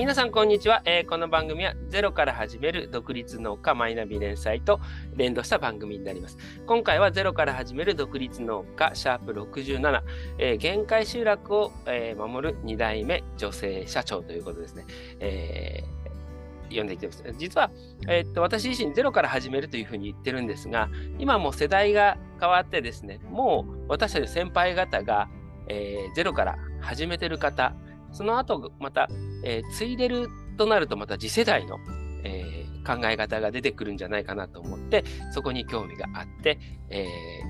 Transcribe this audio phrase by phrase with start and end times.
[0.00, 4.80] 皆さんこんにちは、えーこの番組はゼロから始める独立農家マイナビ連載と
[5.14, 6.38] 連動した番組になります。
[6.66, 10.02] 今回はゼロから始める独立農家シャープ67、
[10.38, 14.86] えー限界集落を、えー守る2代目女性社長ということですね。
[15.20, 17.22] えー読んでいきます。
[17.36, 17.70] 実は、
[18.08, 20.88] えーっと私自身ゼロから始めるというふうに言ってるんですが、
[21.18, 25.28] 今もう世代が変わってですね、もう私たち先輩方が、
[25.68, 27.74] えーゼロから始めてる方、
[28.12, 29.10] その後また、
[29.44, 31.78] えー継いでるとなるとまた次世代の、
[32.24, 36.58] えー考え方が出てくるんじゃないかなと思って、そこに興味があって、
[36.88, 37.06] え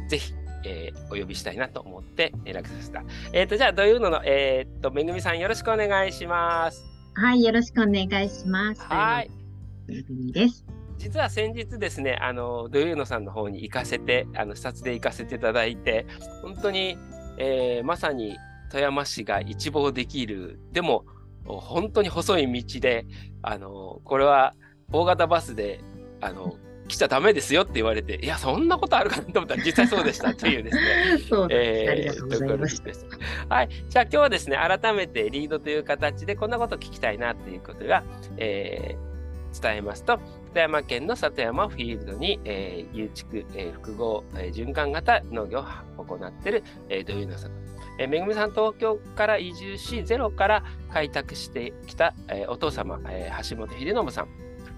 [0.07, 0.35] ーぜひ、
[0.67, 3.05] えーお呼びしたいなと思って連絡させた。
[3.33, 6.85] えっ、と、じゃあ、どういうのの、えーっと、めぐみさんよろしくお願いします。
[7.15, 8.83] はい、よろしくお願いします。
[8.83, 9.31] はい。
[9.87, 10.65] めぐみです。
[10.99, 16.07] 実は先日ですね、あの、土曜のさんの方に行かせて、あの、視察で行かせていただいて、
[16.43, 16.99] 本当に、
[17.39, 18.37] えーまさに
[18.71, 21.05] 富山市が一望できる、でも、
[21.59, 23.07] 本当に細い道で、
[23.43, 24.55] あの、これは
[24.93, 25.81] 大型バスで、
[26.21, 26.57] あの、
[26.89, 31.19] 来ちゃダメですよって言われて、いや、そんなことあるかなと思ったら実際そうでしたというですね。
[31.29, 33.07] そうです、ありえがとうございましところです
[33.49, 33.69] はい。
[33.89, 38.05] じゃあ今日はですね、改めてリードという形でこんなこと聞きたいなということが、
[38.37, 39.11] えー
[39.61, 40.19] 伝えますと、
[40.55, 45.65] 富山県の里山フィールドに、えー、有畜、えー複合、えー循環型農業
[45.97, 47.70] を行っている、えー、土井野さん。
[47.99, 54.29] えーめぐみさん、東京から移住し、ゼロから開拓してきた、えーお父様、えー橋本秀信さん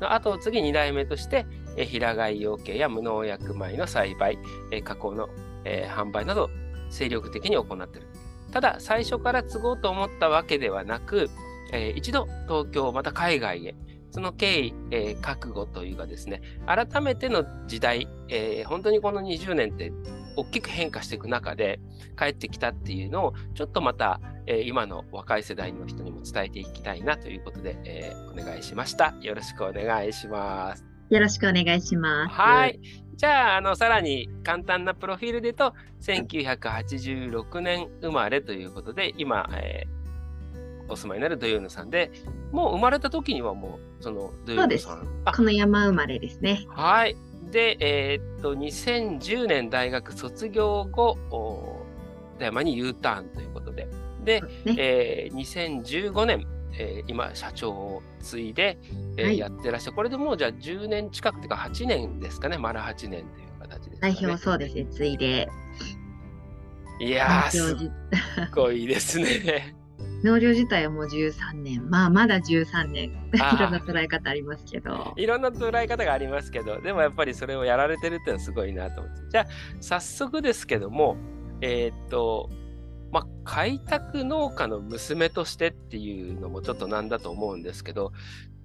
[0.01, 4.39] の後を継ぎ2代目として、えー平飼い養鶏や無農薬米の栽培、
[4.73, 5.29] えー加工の、
[5.65, 6.51] えー販売など
[6.91, 8.09] 精力的に行っている。
[8.53, 11.31] ただ、最初から継ごうと思ったわけではなく、
[11.73, 13.75] えー一度東京、また海外へ、
[14.11, 19.91] その経緯、えー覚悟というかですね、改めての時代、えー本当にこの20年って
[20.37, 21.81] 大きく変化していく中で
[22.19, 29.15] 帰ってきたっていうのを、ちょっとまた、えー今の若い世代の人にも伝えていきたいなということで、えーお願いしました。
[29.21, 30.85] よろしくお願いします。
[31.11, 32.35] よろしくお願いします。
[32.35, 32.81] はい。
[33.17, 40.03] じゃあ、あの、さらに簡単なプロフィールでと、1986年生まれということで、今、えー
[40.89, 42.11] お住まいになる土曜のさんで、
[42.51, 45.09] もう生まれた時にはもう、その土曜のさん。
[45.25, 46.67] あ、この山生まれですね。
[46.69, 47.17] はい。
[47.53, 51.87] で、えーっと、2010年大学卒業後、お
[52.35, 53.87] 富山に U ターンということで、
[54.25, 54.75] で、ね。
[54.79, 56.47] えー2015年、
[56.79, 58.79] えー今、社長を継いで、
[59.19, 59.97] えーはいやってらっしゃる。
[59.97, 64.19] これでもうじゃあ10年近くというか8年ですかね、丸8年という形ですか代ね。
[64.27, 65.49] 表そうですね、ついで。
[67.01, 67.91] いやー、 すっ
[68.55, 69.77] ごいですね。
[70.23, 71.91] 農業自体はもう13年。
[71.91, 73.11] まあ、まだ13年。
[73.33, 75.13] いろんな捉え方ありますけど。
[75.17, 79.23] いろんな捉え方がありますけど、でもやっぱりそれをやられてるっていうのはすごいなと思って。
[79.31, 79.47] じゃあ、
[79.81, 81.17] 早速ですけども、
[81.61, 82.51] えーっと、
[83.11, 88.13] まあ、開拓農家の娘としてっていうのもちょっとなんだと思うんですけど、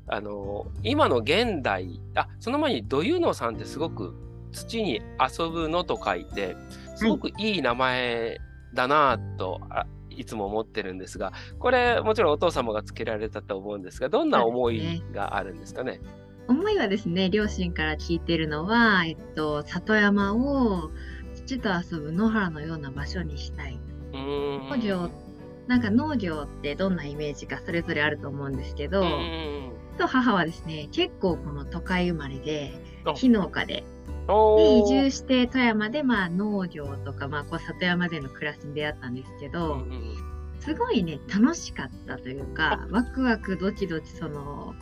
[0.07, 4.15] あの、今の現代、あ、その前に土湯野さんってすごく
[4.51, 6.55] 土に遊ぶのと書いて、
[6.95, 8.37] すごくいい名前
[8.73, 9.59] だなぁと、
[10.25, 15.99] つも思ってるんですが、これもちろんお父様が付けられたと思うんですが、どんな思いがあるんですかね？
[16.47, 20.91] 思いはですね、両親から聞いてるのは、えっと、里山を
[21.35, 23.79] 土と遊ぶ野原のような場所にしたい。
[24.13, 25.09] 農業
[25.67, 32.71] なんか農業ってどんなイメージかそれぞれあると思うんですけど、うんと母はですね結構この都会生まれで
[33.03, 33.83] あ非農家で
[34.27, 40.17] で移住して富山でまあ農業とか、まあ、こう里山での暮らしに出会ったんですけうど、んうん。
[40.59, 44.75] すごいね楽しかったというかワクワクドキドキその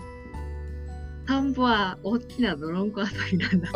[1.28, 3.68] 田んぼは大きな泥んこ遊びなんだ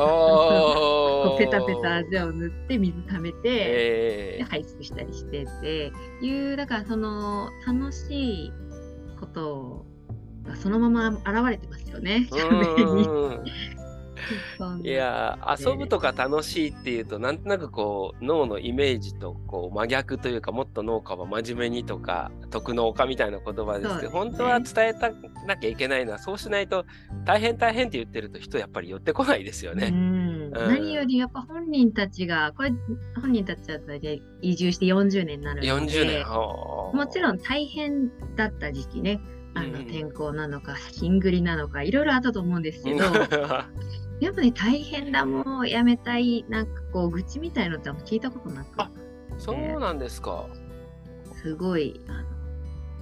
[1.38, 5.92] ペタペタ味を塗って水溜めて、えで排出したりしてて
[6.22, 8.54] いうだからその楽しい
[9.20, 9.86] こと
[10.44, 12.28] がそのまま現れてますよね。
[14.84, 24.20] いやー遊ぶとか楽しいっていうとなんとなくこう脳のイメージとこう真逆というかもっと農家は真面目にとか徳農家みたいな言葉ですけどね。
[24.20, 25.12] 本当は伝えた
[25.46, 26.86] なきゃいけないのはそうしないと
[27.26, 29.90] 大変大変って言ってると人やっぱり寄ってこないですようね。
[29.90, 32.72] ん、何よりやっぱ本人たちがこれ
[33.22, 36.26] 本人たちは大体移住して40年になるので40年。
[36.28, 39.20] ももちろん大変だった時期ね
[39.54, 43.06] あの、うん天候なのか金繰りなのかいろいろあったと思うんですけど
[44.22, 48.92] やっぱり大変だもうやめたいなんかこう愚痴みたいのって聞いたことなくあ
[49.38, 50.46] そうなんですか。
[51.42, 52.30] すごいあの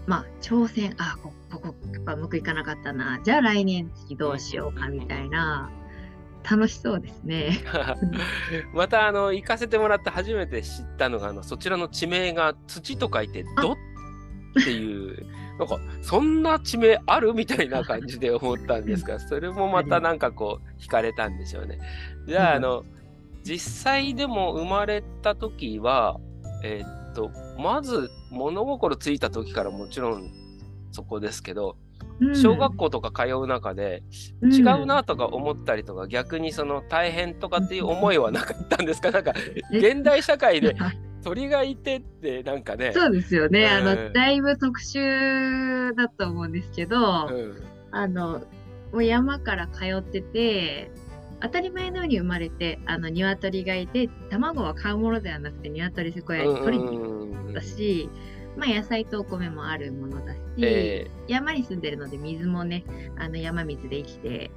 [0.05, 5.71] まあ挑戦あこここやっぱうまくいかなかったなじゃあ来年次どうしようかみたいな
[6.50, 7.59] 楽しそうですね。
[8.73, 13.75] またあの行かせてもらって初めて知ったのがあのそちらの地名が土と書いてどっ
[14.63, 15.25] ていう
[15.57, 17.33] なんかそんな地名ある？
[17.33, 21.80] みたいな感じで思ったんですがそれもまたなんかこう惹かれたんでしょうね。
[22.27, 22.83] じゃああの
[23.44, 26.19] 実際でも生まれた時は
[26.63, 30.31] えー、っとまず物心ついた時からもちろん
[30.92, 31.77] そこですけど
[32.33, 34.01] 小学校とか通う中で、
[34.42, 39.12] 違うなとか思ったりとか、逆にその大変とかっていう思いはなかったんですか？
[39.12, 39.33] なんか
[39.71, 40.75] 現代社会で
[41.27, 42.94] 鳥がいてってなんかね。
[42.94, 48.39] そうですよね、うん、あのだいぶ特殊だと思うんですけど、うん、あの
[48.94, 50.89] もう山から通ってて
[51.41, 58.09] 当たり前のように生まれてあの鶏がいて卵は買うものではなくて鶏そこへ取りに行ったし、
[58.56, 58.59] うん。
[58.59, 62.85] まあ、野菜とお米もあるものだし、えー、山に住んでるので水もね
[63.19, 64.50] あの山水で生きて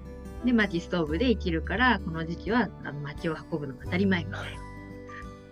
[0.45, 4.70] で薪ストーブで生きるからこの時期はあの薪を運ぶのが当たり前みたいな。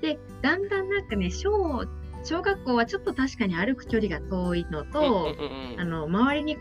[0.01, 1.85] でだんだんなんかね小
[2.25, 5.35] 小学校はちょっと確かに歩く距離が遠いのと、
[5.79, 6.57] あの周りに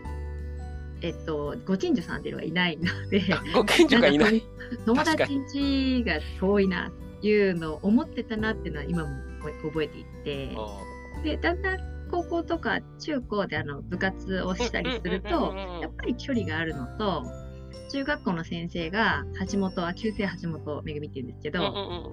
[1.00, 3.22] えっと、ご近所さんっていうのがいないので、
[3.54, 4.42] ご近所がいない。
[4.84, 9.08] 友達ん家が遠いなっていうのを思ってたなっていうのは今も
[9.62, 10.56] 覚えていて、
[11.22, 11.78] でだんだん
[12.10, 17.24] 高校とか中高であの部活をしたりするとやっぱり距離があるのと
[17.92, 22.12] 中学校の先生が橋本は旧姓橋本めぐみって言うんですけど、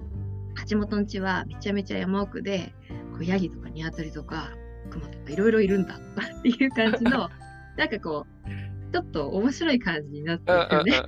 [0.68, 2.74] 橋本んちはめちゃめちゃ山奥で
[3.12, 4.50] こうヤギとかニワトリとか
[4.90, 7.28] クマとかいろいろいるんだとかっていう感じの
[7.76, 11.02] なんかこうちょっと面白い感じになってるね。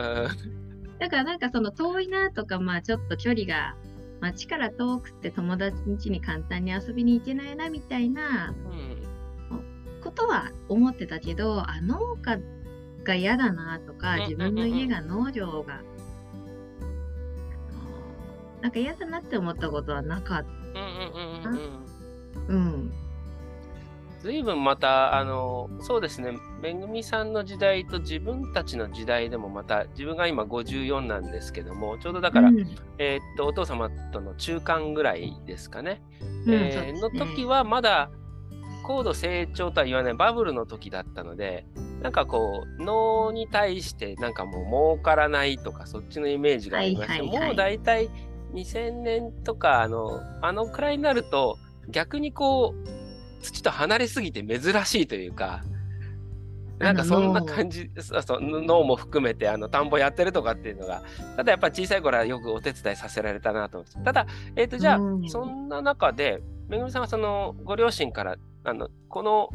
[0.99, 3.77] だからなんかその遠いなとかまあちょっと距離が
[4.21, 8.53] 街から遠くて友達ん家に簡単に遊びに行けないなみたいな
[10.03, 12.39] ことは思ってたけど、あ農家
[13.05, 15.83] が嫌だなとか自分の家が農業が、
[18.61, 20.45] なんか嫌だなって思ったことはなかっ
[21.45, 21.51] た。
[22.49, 22.93] うん。
[24.21, 32.59] 随分また、あの、そうですね、めぐみさんの時代と自分たちの時代でもまた、自分が今54なんですけども、ちょうどだから、うん、
[32.99, 36.03] えー、っと、お父様との中間ぐらいですかね。
[36.47, 38.11] うん、えー、ねの時はまだ、
[38.83, 41.67] 高度成長とは言わないバブルの時だったので、
[42.03, 48.09] なんかこう、脳に対してなんかもう儲からないとか、そっちのイメージがありまして、もう大体
[48.55, 51.59] 2000年とか、あの、あのくらいになると、
[51.89, 55.63] 逆にこう、土と離れすぎて珍しいというか、
[56.79, 57.91] なんかそんな感じ、
[58.41, 61.03] 脳も含めてあの田んぼやってるとかっていうのが、
[61.37, 63.99] ただやっぱ小さい頃はよくお手伝いさせられたなと思って。
[64.01, 64.99] ただ、えっ、ー、と、じゃあ、
[65.29, 69.51] そんな中で、めぐみさんはそのご両親から、あのこの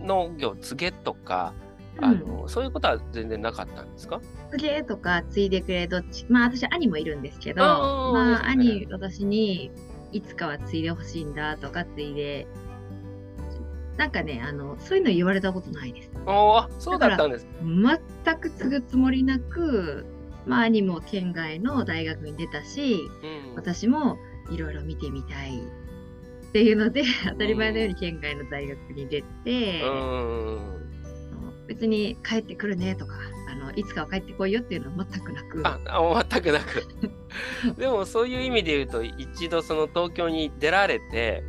[0.00, 1.54] 農業継げとか、
[2.00, 4.20] あの、うん、そういうことは全然なかったんですか？
[4.50, 9.70] 継げとか継いでくれどっちまあ私兄もいるんですけどまあ、兄私に
[10.12, 12.46] いつかは継いでほしいんだとか継いで
[13.96, 16.10] なんかね、あの、そういうの言われたことないです。
[16.26, 17.46] ああ、そうだったんです。
[17.62, 20.04] 全く継ぐつもりなく、
[20.44, 24.18] まあ、兄も県外の大学に出たし、うん、私も
[24.50, 25.62] いろいろ見てみたい
[26.48, 30.85] っていうので、当たり前のように県外の大学に出て、うん、
[31.66, 33.14] 別に帰ってくるねとか、
[33.50, 35.62] あのいつかは帰ってこいよっていうのは全くなく。
[35.64, 36.86] あ全くなく。
[37.78, 41.42] でもそういう意味で言うと、一度その東京に出られて、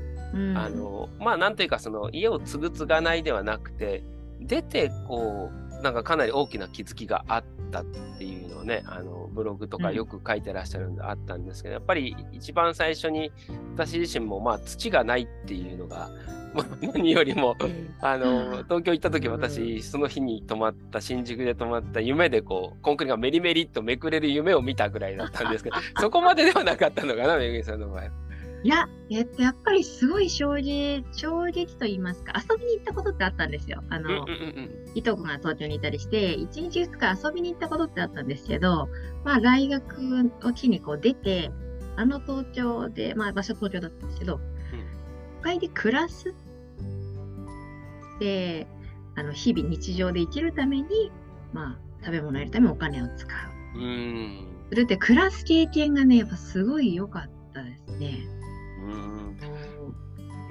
[0.55, 4.03] あのまあなんというかその家を継ぐ継がないではなくて
[4.41, 7.85] 出てこうなんかかなり大きな気づきがあったっ
[8.17, 13.31] ていうのをねあのブログとかよく書いてらっしゃるんであったんですけど、やっぱり一番最初に
[13.75, 16.09] 私自身もまあ土がないっていうのが
[16.81, 17.55] 何よりも
[18.01, 28.26] あの東京行った時私その日に泊まった新宿で泊まった夢でこうコンクリがメリメリっとめくれる夢を見たぐらいだったんですけど そこまでではなかったのかなめぐみさんの場合。
[28.63, 33.83] いや、えっと、やっぱりすごい衝撃、衝撃と言いますか、遊びに行ったことってあったんですよ。
[33.89, 34.25] あの、
[34.95, 38.89] いとこが東京にいたりして、1日2日遊びに行ったことってあったんですけど、
[39.23, 41.51] まあ、大学を機にこう出て、
[41.95, 44.39] あの東京で、まあ、場所東京だったんですけど、
[45.37, 46.33] 都会で暮らす
[48.19, 48.67] で、
[49.15, 51.11] あの日々日常で生きるために、
[51.53, 53.27] まあ、食べ物やるためにお金を使
[53.75, 53.79] う。
[53.79, 54.47] うん。
[54.69, 58.36] それって暮らす経験がね、やっぱすごい良かったですね。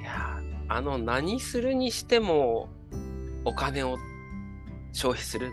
[0.00, 2.68] いやあの何するにしても
[3.44, 3.96] お金を
[4.92, 5.52] 消費する。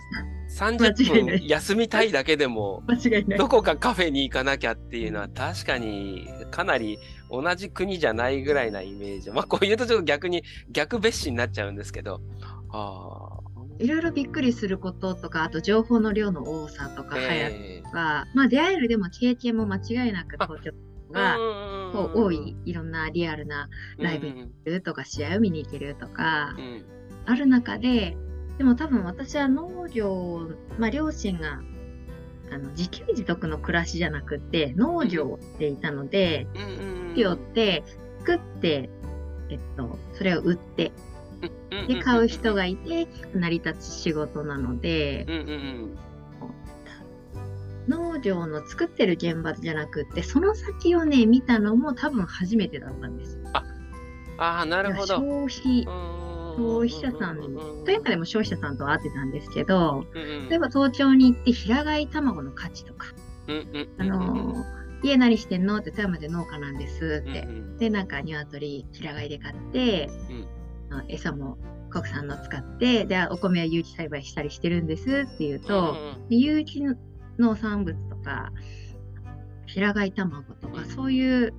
[0.58, 2.84] 30分休みたいだけでも
[3.38, 7.00] どこかカフェに行かなきゃっていうのは確かにかなり
[7.32, 9.32] 同じ国じゃないぐらいなイメージ。
[9.32, 12.22] まあこう言うとちょっと逆に逆別紙になっちゃうんですけど。
[12.70, 13.40] あ
[13.80, 17.56] いろいろびっくりすることとかあと情報の量の多さとか早さ
[17.92, 20.72] は、まあ出会えるでも経験も間違いなく東京
[21.14, 21.38] が
[21.94, 26.56] こう多いいろんなリアルなライブに行けるとか試合を見に行けるとか
[27.26, 28.18] ある中で
[28.58, 31.62] でも多分私は農業、まあ、両親が
[32.52, 37.84] あの自給自足の暮らしじゃなくて農業をしていたので、農業って
[38.20, 38.90] 作って、
[39.50, 40.92] えっと、それを売って
[41.88, 46.13] で買う人がいて成り立つ仕事なので、農
[48.24, 53.40] 業の作ってる現場じゃなくってその先をね見たのも多分初めてだったんです。
[54.38, 55.16] ああなるほど。
[55.20, 55.86] 消費
[56.56, 63.08] 消費者さん、富山でも消費者さんと会ってたんですけど、例えば東京に行って平飼い卵の価値とか、
[63.98, 64.64] あの
[65.04, 67.48] 家何してんのって富山で農家なんですって、
[67.80, 70.10] でなんか鶏平飼いで買って、
[70.92, 71.58] うん、餌も
[71.90, 75.98] 国産の使ってでお米は有機栽培したりしてるんですっていうと、
[76.30, 76.82] 有機
[77.38, 78.52] 農産物とか
[79.66, 81.54] 平飼い卵とかそういう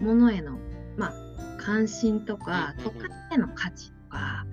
[0.00, 0.58] ものへの、
[0.96, 1.12] まあ、
[1.58, 4.46] 関心とか都会への価値とか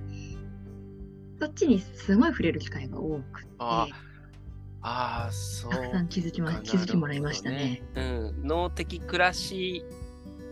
[1.39, 3.51] そっちにすごい触れる機会が多くて。
[3.60, 3.88] あ
[4.81, 5.72] あ、そう。
[5.72, 7.84] たくさん気づきま、気づきもらいましたね。
[7.96, 8.41] うん。
[8.43, 9.86] 脳的暮らし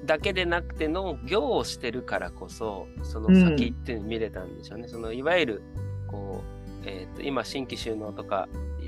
[0.06, 4.84] だけでなくて農業をしてるからこそ、その先って見れたんでしょうね。
[4.86, 5.64] うん、そのいわゆる、
[6.08, 6.44] こ
[6.84, 8.48] う、えっ、ー、と、今、新規収納とか、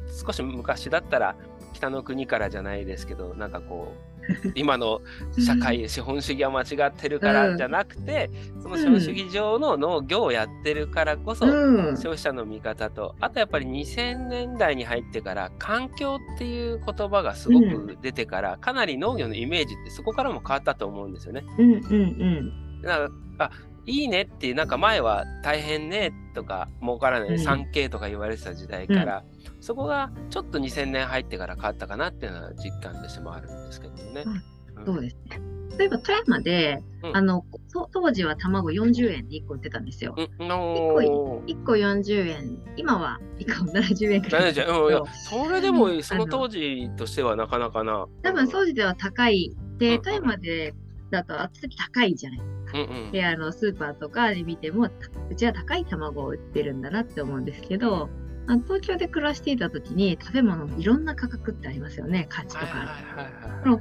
[0.10, 1.36] 少し昔だったら、
[1.74, 4.18] 北の国からじゃないですけど、なんかこう、
[4.56, 5.02] 今の
[5.40, 21.46] 社会、資本主義は間違ってるからじゃなくて、うん、その資本主義上の農業をやってるからこそ、うん、消費者の見方と、あとやっぱり2000年代に入ってから、環境っていう言葉がすごく出てから、かなり農業のイメージってそこからも変わったと思うんですよね。
[21.58, 21.98] うんうんう
[22.80, 22.82] ん。
[22.82, 23.10] だから
[23.40, 23.52] あ
[23.88, 29.24] いいねっていう、なんか前は大変ねとか、儲からない、3K とか言われてた時代から、
[29.56, 34.24] うん、そこがちょっと2000年入ってから変わったかなっていうのは実感としてもあるんですけどね。
[34.76, 35.40] うん、そうですね。
[35.78, 37.46] 例えば富山で、うん、あの
[37.94, 40.16] 当時は卵40円で1個売ってたんですよ。
[40.18, 48.08] うん、1, 個1個40円、今は1個70円くらいですうん、いやそれでもその当時としてはなかなかな。
[48.24, 49.56] 多分当時では高い。
[49.78, 50.74] で、富山で
[51.12, 52.40] だと圧倒的高いじゃない。
[52.40, 52.57] ですか。
[52.74, 54.90] うんうん、であのスーパーとかで見ても
[55.30, 58.10] うちは高い卵を売ってるんだなって思うんですけど、
[58.64, 62.98] 東京で暮らしていた時に食べ物いろんな価格ってありますよね価値とか。
[63.64, 63.80] この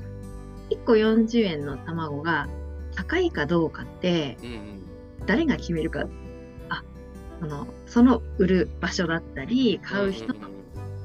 [0.70, 2.48] 1個40円の卵が
[2.96, 6.06] 高いかどうかって、うんうん、誰が決めるか
[6.68, 6.82] あ
[7.40, 10.48] そのその売る場所だったり買う人の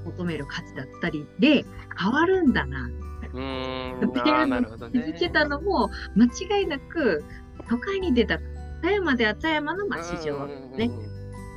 [0.06, 1.64] 求める価値だったりで
[2.00, 2.90] 変わるんだな
[3.34, 4.50] うん。
[4.50, 5.04] なるほどね。
[5.04, 7.24] 気づけたのも間違いなく
[7.72, 8.38] 都会に出た
[8.82, 10.92] 富山では富山のまあ市場ね。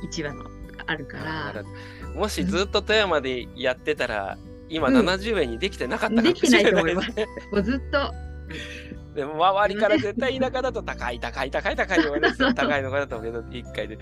[0.09, 0.45] 市場の
[0.87, 1.63] あるから。
[2.15, 4.37] もしずっと富山でやってたら、
[4.69, 7.09] 今70円にできてなかったかもしれない、うん、できないと思います。
[7.51, 8.13] もうずっと。
[9.15, 13.97] でも周りから絶対田舎だと高い高い高い高い言われて高いのかなと思うけど1回で。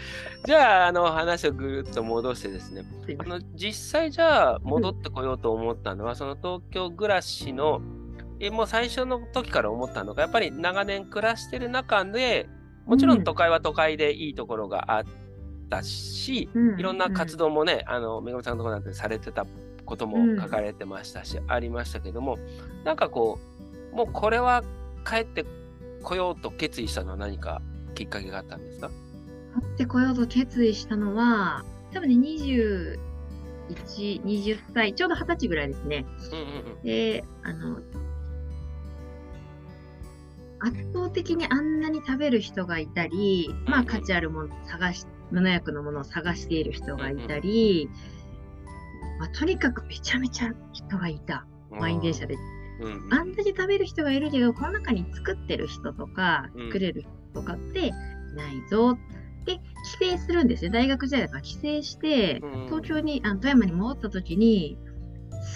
[0.46, 2.84] じゃああの話をぐるっと戻してですね。
[3.20, 8.03] あの実際じゃあ戻ってこようと思ったのは、うん、その東京暮らしのえ
[8.50, 12.50] もう最初の時から思ったのがやっぱり長年暮らしてる中で
[12.86, 15.04] もちろん都会は都会でいいところがあっ
[15.70, 19.46] たし、うん、いろんな活動もね、あのめぐみさんのところなんてされてた
[19.86, 22.38] ことも書かれてましたし、ありましたけども
[22.84, 23.40] なんかこ
[23.92, 24.64] うもうこれは
[25.08, 25.46] 帰って
[26.02, 27.62] こようと決意したのは何か
[27.96, 28.90] きっかけがあったんですか？
[28.90, 32.98] 帰ってこようと決意したのは、多分ね、21、
[33.70, 36.06] 20歳、ちょうど20歳ぐらいですね。
[36.32, 37.80] うんうんうん、で、あの、
[40.64, 51.46] 圧倒的にあんなに食べる人がいたり、まあ価値あるものを探し、無農薬のものを探している人がいたり、うんうん、まあ、とにかくめちゃめちゃ人がいた。
[51.72, 52.36] 満員電車で。
[52.82, 57.92] うん、あんだけ食べる人がいるけどこの中に作ってる人とか作れる人とかって
[58.36, 58.98] ないぞ
[59.46, 59.60] で
[60.00, 64.78] 帰省するんですよ大学時代だから帰省して、東京にあの富山に戻った時に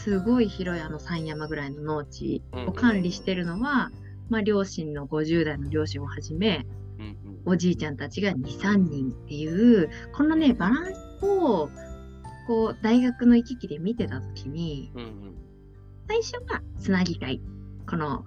[0.03, 3.89] すごい広いあの山山ぐらいの農地を管理してるのは、
[4.29, 6.65] まあ、両親の50代の両親をはじめ、
[7.45, 11.69] おじいちゃんたちが23人っていうこのねバランスを
[12.47, 14.91] こう大学の行き来で見てた時に、
[16.07, 17.41] 最初はつなぎたい。
[17.89, 18.25] この、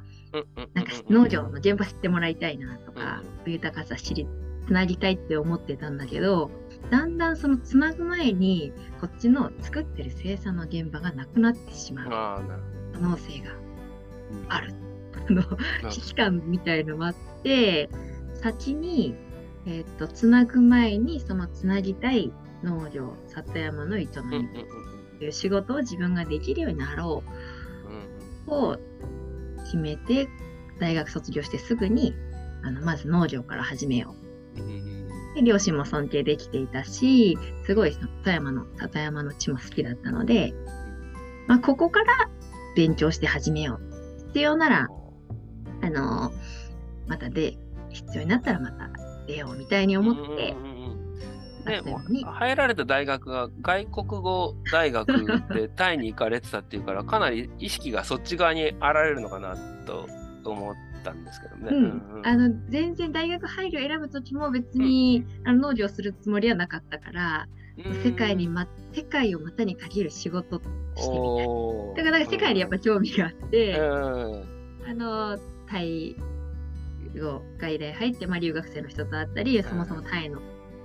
[0.75, 4.27] なんか農業の現場知ってもらいたいなとか、豊かさ知り、
[4.67, 6.51] つなぎたいって思ってたんだけど、
[6.91, 12.11] だんだんそのつなぐ前に、こっちの作ってる生産の現場がなくなってしまう
[12.93, 13.51] 可能性が
[14.49, 14.75] ある。
[15.29, 15.43] あの
[15.91, 17.91] 危機感みたいのもあって、
[18.43, 19.15] 先に、
[19.67, 24.09] えー、っとつなぐ前にそのつなぎたい農業里山の営み
[25.19, 27.23] という仕事を自分ができるようになろ
[28.49, 28.77] うを
[29.65, 30.29] 決めて
[30.79, 32.15] 大学卒業してすぐに
[32.63, 34.15] あのまず農業から始めよ
[34.57, 35.35] う。
[35.35, 40.53] で両親も尊敬できていたしすごい里山の里山の地も好きだったので、
[41.47, 42.31] まあ、ここから
[42.75, 44.27] 勉強して始めよう。
[44.29, 44.89] 必要なら
[45.83, 46.33] あの
[47.07, 47.57] またで
[47.91, 48.91] 必要になったらまた
[49.27, 50.55] 出ようみたいに思って。
[51.67, 51.83] ね、
[52.25, 55.07] 入られた大学が外国語大学
[55.53, 60.09] でタイに行かれてたっていうから かなり意識がそっち側にあられるのかなと
[60.43, 61.69] 思ったんですけどね。
[61.71, 67.47] うんあの全然大学入る選ぶ時も別に、うん、あの農業するつもりはなかったから、
[68.03, 70.61] 世界に、ま、世界を股にかける仕事
[70.97, 72.05] してみたい。
[72.05, 75.39] だから世界にやっぱ興味があって、あの
[75.71, 76.17] タイ
[77.23, 80.41] を外来入って、まあ、留学生の人と会ったり、そもそもタイの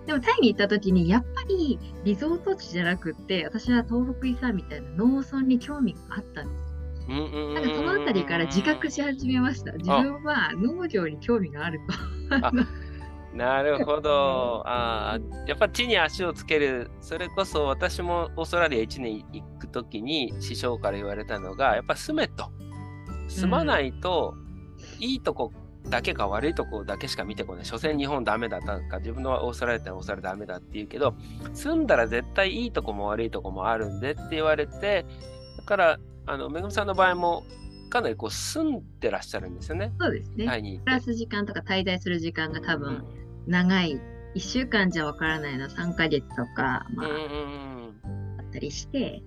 [0.06, 6.75] でもタイに行った時にやっぱりリゾート地じゃなくって私は東北遺産みたいな農村に興味があったんです
[7.08, 9.74] なんかその辺りから自覚し始めました。
[9.74, 11.80] 自分は農業に興味がある
[12.32, 13.38] と。
[13.38, 14.63] なるほど。
[14.65, 16.89] あやっぱ地に足をつける。
[17.01, 22.50] それこそ私もオーストラリア1年行くときに師匠から言われたのが、やっぱ住めと。
[23.27, 24.36] 住まないと、
[25.00, 25.52] いいとこ
[25.90, 27.66] だけか悪いとこだけしか見てこない。
[27.66, 31.16] 所詮日本ダメだったか、自分のオーストラリアってオーストラリアダメだって言うけど、
[31.54, 35.06] 住んだら絶対いいとこも悪いとこもあるんでって言われて、
[35.58, 37.44] だから、あの、めぐみさんの場合も、
[37.90, 39.94] かなりこう住んでらっしゃるんですよね。
[40.00, 40.82] そうですね。
[40.84, 43.06] プラス時間とか滞在する時間が多分
[43.48, 44.02] 長い。
[44.36, 47.08] 1週間じゃわからないの3ヶ月とか、まあ、
[48.40, 49.24] あったりして、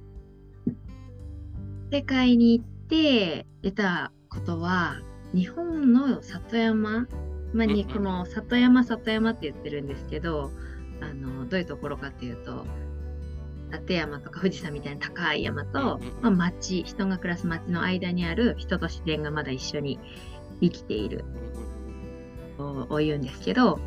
[1.90, 5.00] 世界に行って出たことは、
[5.34, 7.06] 日本の里山、
[7.52, 10.50] まあ、にこの里山里山って言ってるんですけど
[11.00, 12.64] あのどういうところかっていうと
[13.70, 20.00] 立山とか富士山みたいな高い山と、まあ、町人が暮らす町の間にある人と自然がまだ一緒に
[20.60, 21.24] 生きている。
[22.60, 23.78] を言うんですけど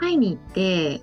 [0.00, 1.00] タイに行って、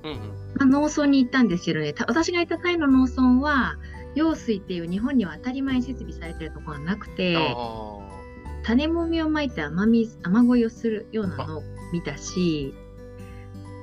[0.55, 3.77] まあ、農村に行ったんですけどね私がいたタイの農村は
[4.15, 7.37] 用水っていう日本には当たり前に設備されてるところはなくて。
[8.69, 12.75] 種もみをまいて雨水雨乞いをするようなのを見たし、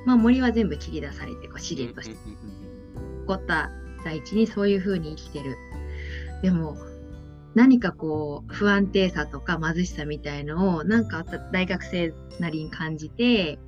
[0.05, 2.16] まあ、森は全部切り出されてこう資源として
[3.27, 3.72] 残った
[4.05, 5.57] 大地にそういうふうに生きてる。
[6.42, 6.77] でも
[7.57, 13.59] 何かこう不安定さとか貧しさみたいのをなんか大学生なりに感じて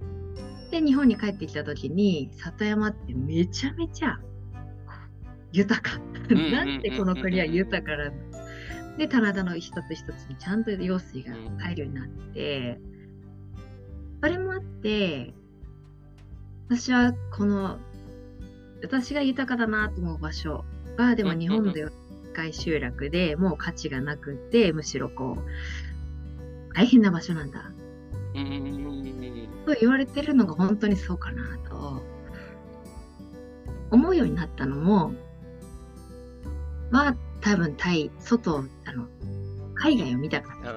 [0.71, 4.21] で日本に帰ってきた時に里山ってめちゃめちゃ
[5.51, 8.28] 豊かなんてこの国は豊かなんだ
[8.99, 12.81] で、棚田の一つ一つにちゃんと用水が入るようになって、
[14.21, 15.33] それもあって、
[16.69, 17.79] 私はこの、
[18.83, 20.65] 私が豊かだなと思う場所
[20.97, 21.87] が、でも日本で
[22.35, 27.71] 回集落でもう価値がなくて、むしろこう、大変な場所なんだ。
[29.67, 32.03] と言われてるのが本当にそうかなと。
[33.91, 35.13] 思うようになったのも、
[36.91, 37.17] は
[37.49, 39.07] 多分タイ、外、あの、
[39.75, 40.75] 海外を見たから。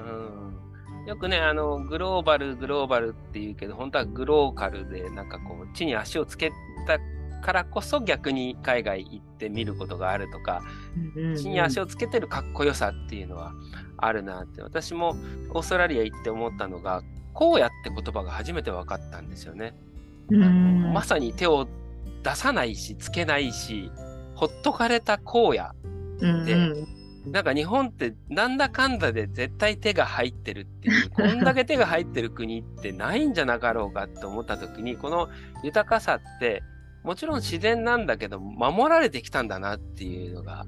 [1.06, 6.50] よくね、あの、グローバル、グローバルって言うけど、本当はグローカルで、なんかこう、地に足をつけ
[6.86, 6.98] た
[7.42, 10.62] からこそ逆に海外行ってみることがあるとか、
[11.36, 13.52] 地に足をつけてるかっこよさっていうのは
[13.98, 15.10] あるなって、私も
[15.50, 17.02] オーストラリア行って思ったのが、
[17.34, 19.74] 荒野って言葉が初めて分かったんですよね。
[20.94, 21.68] まさに手を
[22.22, 23.90] 出さないし、つけないし、
[24.36, 25.91] ほっとかれた荒野で、
[26.22, 35.28] うんうん、なんか日本ってなんだかんだで絶対手が入ってるっていう、こんだけ手が入ってる国ってないんじゃなかろうかって思った時に、この
[35.62, 36.62] 豊かさって、
[37.04, 40.66] もちろん自然なんだけど、守られてきたんだなっていうのが、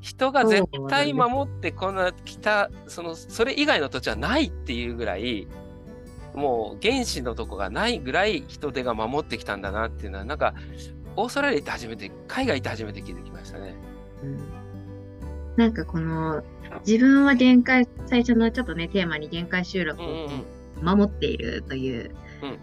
[0.00, 5.46] 人が絶対守ってこの北、その、それ以外の土地はないっていうぐらい、
[6.34, 10.54] もう原始のとこがないぐらい人手が守ってきたんだなっていうのは、なんか、
[11.16, 13.74] オーストラリア行って初めて、海外行って初めて気づきましたね。
[14.24, 14.59] うん
[15.56, 16.42] なんかこの
[16.86, 20.28] 自分は限界最初のちょっとねテーマに限界集落を
[20.82, 22.58] 守っているという、うん、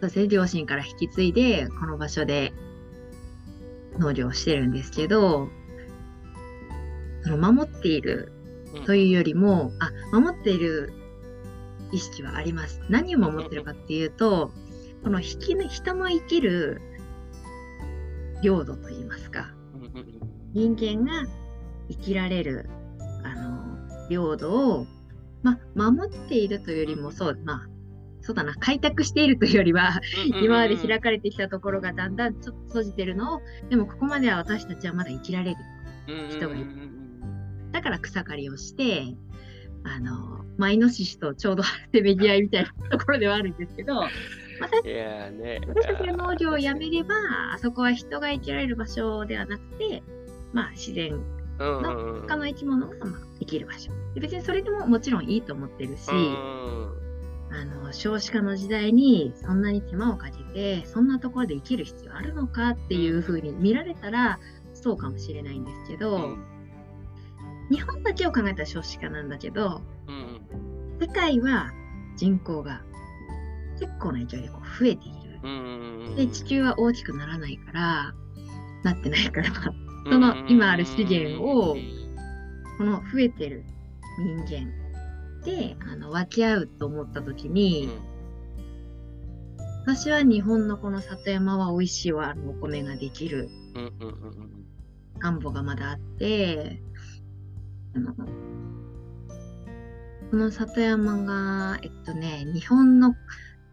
[0.00, 2.52] そして両親から引き継いでこの場所で
[3.98, 5.48] 農業をしてるんですけど
[7.22, 8.32] その守っている
[8.84, 10.92] というよりも、あ守っている
[11.92, 12.80] 意識はあります。
[12.88, 14.52] 何を守ってるかっていうと
[15.02, 16.80] この引き人の生きる
[18.42, 19.55] 領土といいますか
[20.56, 21.28] 人間が
[21.90, 22.70] 生きられる
[23.22, 24.86] あの領土を、
[25.42, 27.68] ま、守っているというよりもそうまあ
[28.22, 30.00] そうだな開拓しているというよりは、
[30.42, 33.40] 今まで開かれてきたところがだんだんちょっと閉じてるのを
[33.70, 35.56] でもここまでは私たちはまだ生きられる
[36.30, 36.66] 人がいる。
[37.70, 39.14] だから草刈りをして
[39.84, 44.08] あの、まあ、イノシシとちょうどせめぎ合いみたいなところではあるんですけど、 ま
[44.84, 45.60] いやね。
[45.68, 47.14] 私たちが農業をやめれば、
[47.54, 50.02] あそこは人が生きられる場所ではなくて、
[50.56, 51.22] まあ、自然
[51.58, 52.20] うんうんうん。
[52.22, 53.92] 他の生き物がまあ生きる場所。
[54.14, 57.02] で別にそれでももちろんいいと思ってるし、うん
[57.48, 64.40] あの少子化の時代にそんなに手間をかけてそんなところで生きる必要あるのかっていうふうに見られたら
[64.74, 66.44] そうかもしれないんですけど、うん
[67.68, 70.40] 日本だけを考えたら少子化なんだけどうん
[71.00, 71.72] 世界は
[72.16, 72.82] 人口が
[73.80, 75.40] 結構な勢いでこう増えている。
[75.42, 78.14] うんで地球は大きくならないから
[78.84, 79.50] なってないから
[80.10, 81.76] その今ある資源を
[82.78, 83.64] この増えてる
[84.18, 84.72] 人間
[85.44, 87.88] であの分け合うと思った時に、
[89.82, 93.48] 私は日本のこの里山は美味しいわお米ができる
[95.20, 96.82] 田んぼがまだあって
[97.94, 98.24] あのこ
[100.36, 103.14] の里山がえっとね日本の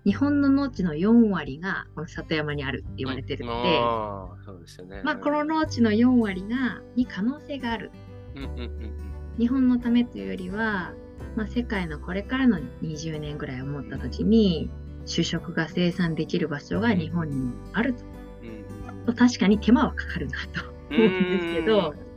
[0.05, 5.01] 日本の農地の4割がこの里山にあるって言われてるので、ああそうですよね。
[5.03, 7.91] まあこの農地の4割がに可能性がある。
[8.35, 10.93] うんうんうん日本のためというよりは、
[11.35, 14.69] まあ、世界のこれからの20年ぐらいを思った時に
[15.05, 17.95] 主食が生産できる場所が日本にもある
[19.05, 22.12] と確かに手間はかかるなと思うんですけどうん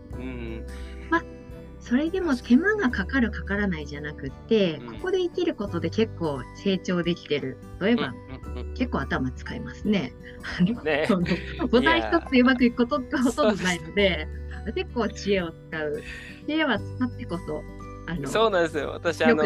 [1.86, 8.12] それでも手間がかかるかからないじゃなくってうんここで生きることで結構成長できてる例えば、
[8.74, 10.12] 結構頭使いますね。
[10.82, 11.06] ね
[11.70, 14.26] ボタン一つでうまくいくことってほとんどないので
[14.74, 16.02] 結構知恵を使う
[16.46, 17.62] 知恵は使ってこそ
[18.26, 18.90] そうなんですよ。
[18.90, 19.42] 私あの。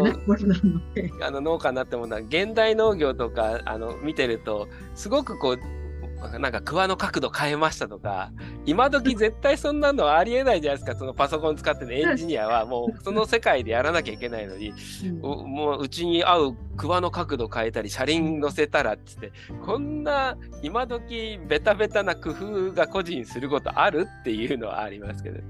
[1.22, 5.79] あの農家になってもな現代農業とかあの見てるとすごくこう
[6.28, 8.30] なんか桑の角度変えましたとか
[8.66, 10.98] 今時絶対そんなのはありえないじゃないですか。
[10.98, 12.66] そのパソコン使ってるエンジニアは。
[12.66, 14.72] もうその世界でやらなきゃいけないのに。
[15.04, 15.20] うん。
[15.22, 19.32] おもううちに合う桑の角度変えたり車輪乗せたらっつって。
[19.64, 25.40] こんな今時ベタベタな工夫が個人することあるっていうのはありますけど。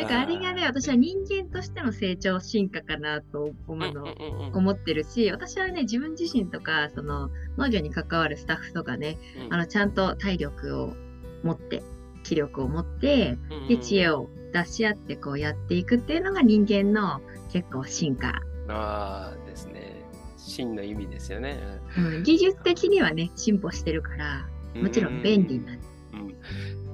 [0.00, 10.94] なんかあれがね、私は人間としての成長進化かなと思うの、うんうんうんうん思ってるし、私はね、自分自身とか、その農業に関わるスタッフとかね、うんあのちゃんと体力を
[11.42, 11.82] 持って、
[12.24, 17.20] 気力を持って、うんうんで、知恵を出し合ってこうやっていくっていうのが人間の
[17.52, 18.42] 結構進化。
[18.68, 20.04] ああですね。
[20.36, 21.60] 真の意味ですよね。
[21.96, 25.72] うん、技術的にはね、進歩してるから、もちろん便利な。
[25.72, 25.80] うん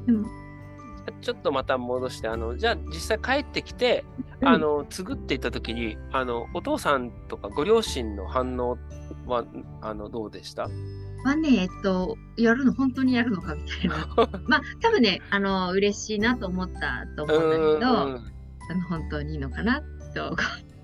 [0.07, 0.29] でも、
[1.27, 4.05] ちょっとまた戻して、あの、じゃあ実際帰ってきて、
[4.41, 8.79] うんあの、継ぐって言った時に、あの、お父さんとかご両親の反応
[9.27, 9.45] は、
[9.81, 10.69] あの、どうでした？
[11.25, 14.07] はね、えっと、やるの、本当にやるのかみたいな。
[14.47, 18.23] まあ、多分ね、あの、嬉しいなと思ったと思うんだけど、
[18.71, 19.83] あの本当にいいのかな
[20.15, 20.37] と、あ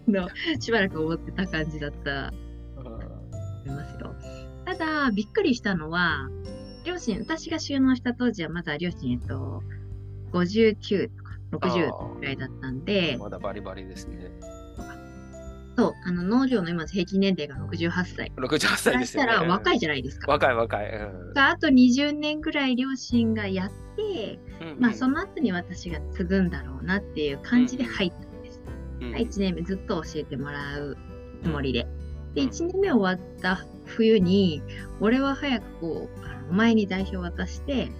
[0.09, 0.29] の
[0.59, 2.33] しばらく思ってた感じだった
[2.83, 4.13] と思いますよ。
[4.65, 6.29] ただ、びっくりしたのは、
[6.85, 9.63] 両親、私が収納した当時はまだ両親、えっと、
[10.33, 11.11] 59
[11.51, 14.31] とか60ぐらいだったんで、まだバリバリですね。
[15.77, 18.33] そう、あの農業の今平均年齢が68歳。
[18.37, 19.33] 68歳ですよね。
[19.33, 20.31] したら若いじじゃないですか。
[20.31, 20.91] 若い若い。
[20.91, 28.63] うんがあと20年ぐらい両親がやって、うんまあその後に私が継ぐんだろうなっていう感じで入ったんです。
[29.01, 30.97] うん1年目ずっと教えてもらう
[31.43, 31.87] つもりで。
[32.35, 34.63] で、1年目終わった冬に、
[35.01, 37.91] 俺は早くこう、お前に代表を渡して、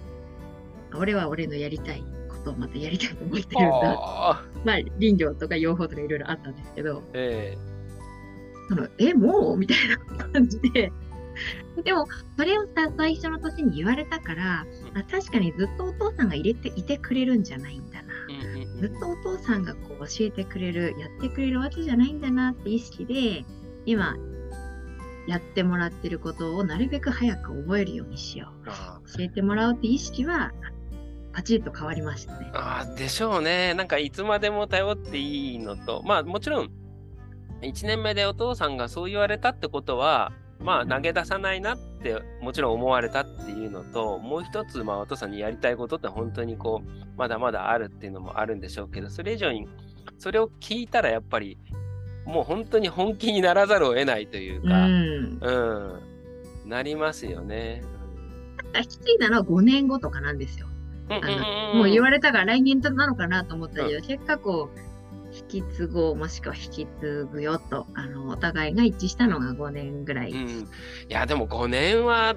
[0.95, 2.03] 俺は俺のやりたい
[2.43, 4.43] ことをまたやりたいと思ってるんだ。
[4.65, 7.57] まあ林業とか養蜂とかいろいろあったんですけど、え
[8.69, 9.57] そのえ、もう？
[9.57, 10.91] みたいな感じで。
[11.83, 12.05] でも、
[12.37, 18.13] それをさ、最初の年に言われたから、あ確かにずっとお父さんが入れていてくれるんじゃないんだな。
[18.29, 23.45] えうんうんうんずっとお父さんがこう教えてくれる、やってくれるわけじゃないんだなって意識で、
[23.85, 24.15] 今、
[25.27, 29.17] やってもらってることをなるべく早く覚えるようにしよあう。
[29.17, 30.51] 教えてもらおうって意識は、
[31.33, 32.49] パチッと変わりましたね。
[32.53, 33.73] あーでしょうね。
[33.73, 36.69] なんかいつまでも頼っていいのと、まあもちろん、
[37.61, 49.67] 1年目でお父さんがそう言われたってことは、まあ投げ出さないなってもちろん思われたっていうのと、もう一つ、まあお父さんにやりたいことって本当にこう、まだまだあるっていうのもあるんでしょうけど、それ以上に、
[50.19, 51.57] それを聞いたらやっぱり、
[52.25, 55.39] もう本当に本気にならざるを得ないといううか、ん。
[56.63, 57.83] うん、なりますよね。
[58.81, 60.67] きついなのは5年後とかなんですよ。
[61.73, 64.79] もう言われたから来年なのかなと思ったけど、結果こう、
[65.35, 70.31] 引き継ごうもしくは引き継ぐよと、あの、お互いが一致したのが5年ぐらい。
[70.31, 70.65] うん、い
[71.09, 72.35] やでも5年は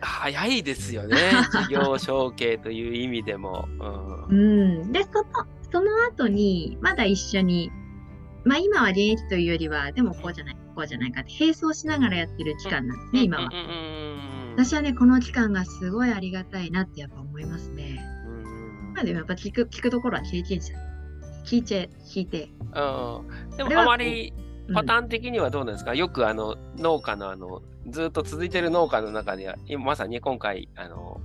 [0.00, 1.16] 早いですよね
[1.68, 3.68] 事業承継という意味でも。
[4.28, 4.92] うんうん。
[4.92, 5.24] で、その、
[5.72, 7.70] その後に、まだ一緒に
[8.44, 13.50] まあ今は現役というよりは、でもこうじゃない、こうじゃないかって並走しながらやってる期間なんですね、今は。
[14.62, 17.98] 私はね、この期間がすごいありがたいなってやっぱ思いますね。
[18.94, 20.74] まあでもやっぱ聞く、聞くところは経験者。
[21.46, 22.50] 聞いて、聞いて。
[22.60, 23.56] うん。
[23.56, 24.34] でもあまり
[24.74, 31.22] パターン的にはどうなんですか、うん、よくあの農家のあのずっと続いてる農家の中では、まさに今回、あの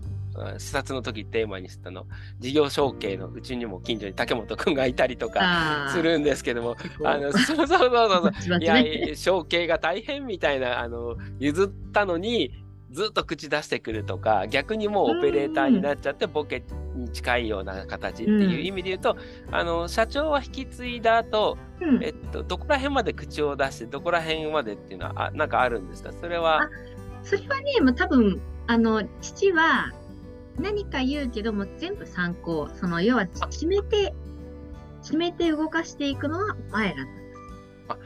[0.58, 2.08] 視察の時テーマにしたの
[2.40, 12.65] 事業承継のうちにも近所に竹本君がいたりとかするんですけどもあのそうそうそうそうそう いや承継が大変みたいなあの譲ったのに
[12.96, 16.64] ずっと口出してくるとか逆にもうオペレーターになっちゃってボケ
[16.96, 19.18] に近いような形っていう意味で言うと、
[19.50, 26.14] うん、あの社長は引き継いだ後、うん、えっとどこら辺まで口を出してどこら辺までっていうのはあなんかあるんですか？
[26.14, 26.70] それは
[27.24, 29.92] それはね、まあ、多分あの父は
[30.58, 32.70] 何か言うけども全部参考。
[32.80, 34.14] その要は決めて
[35.04, 37.10] 決めて動かしていくのはお前らだ。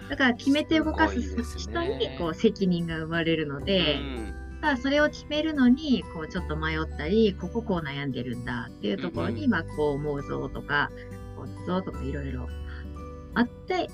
[0.10, 1.22] だから決めて動かす
[1.58, 10.92] 人にこう責任が生まれるので、ただそれを決めるのにこうちょっと迷ったりこここう悩んでるんだっていうところに、まあこう思うぞとか
[11.36, 12.48] こうぞとかいろいろ
[13.36, 13.90] あって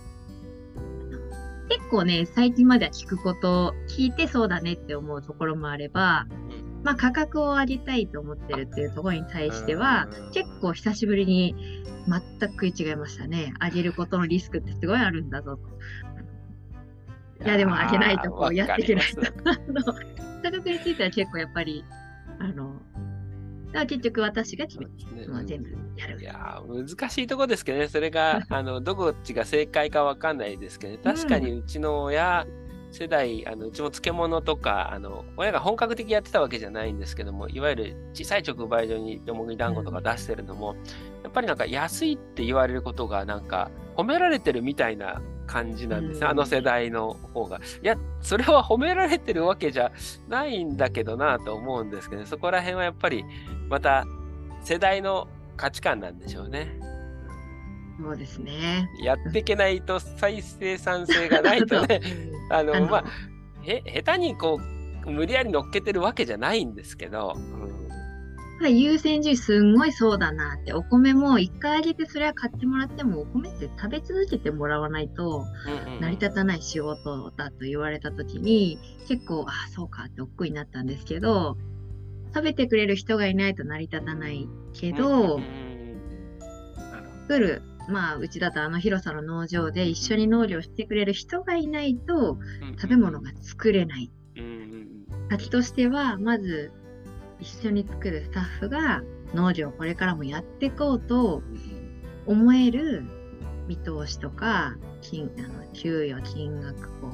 [1.69, 6.27] 結構ね最近までは聞くこと聞いてそうだねって思うところもあれば
[6.85, 11.55] まあ、価格を上げたいと思ってるっていうところに対しては、結構久しぶりに
[12.07, 13.55] 全く食い違いましたね。
[13.59, 15.61] 上げることのリスクってすごいあるんだぞと。
[17.43, 19.21] いや、でも上げないとこうやっていけないと。
[20.43, 21.83] 価格については結構やっぱり、
[22.39, 22.81] あの、
[23.87, 24.91] 結局私が決めて、
[25.27, 26.21] ね、全部やる。
[26.21, 40.75] いや難しいとこですけどね、それが あのどこっちが正解かわかんないですけど、ね、確かにうちの親、うん世代、あのうちも漬物とか、あの親が本格的やってたわけじゃないんですけども、いわゆる小さい直売所によもぎ団子とか出してるのも、
[41.21, 47.57] やっぱりなんか安いって言われることがなんか褒められてるみたいな感じなんですね、あの世代の方が。
[47.57, 49.91] いや、それは褒められてるわけじゃ
[50.27, 53.23] ないんだけどなと思うんですけど、そこら辺はやっぱり
[53.69, 54.05] また
[54.63, 55.27] 世代の
[55.57, 56.79] 価値観なんでしょうね。
[57.99, 58.89] そうですね。
[59.01, 62.01] やっていけないと再生産性がないとね、
[62.51, 63.05] あの、まあ、
[63.63, 64.59] へ、下手にこ
[65.05, 67.74] う、無理やり乗っけてるわけじゃないんですけど、うん、
[68.61, 75.45] 優先順位すんごいそうだなって、お米も一回あげてそれは買ってもらっても、お米って食べ続けてもらわないと
[75.99, 81.57] 成り立たない仕事だと言われた時に、結構、ああ、そうかって億劫になったんですけど、
[82.33, 85.39] 食べてくれる人がいないと成り立たないけど、
[87.27, 92.39] 作るまあ、うちだとあの広さの農場で一緒に農業してくれる人がいないと
[92.81, 94.11] 食べ物が作れない。
[95.29, 96.71] 先としては、まず
[97.39, 101.41] 一緒に作るスタッフが農業をこれからもやっていこうと
[102.25, 103.03] 思える
[103.67, 107.09] 見通しとか、金あの給与、金額、こ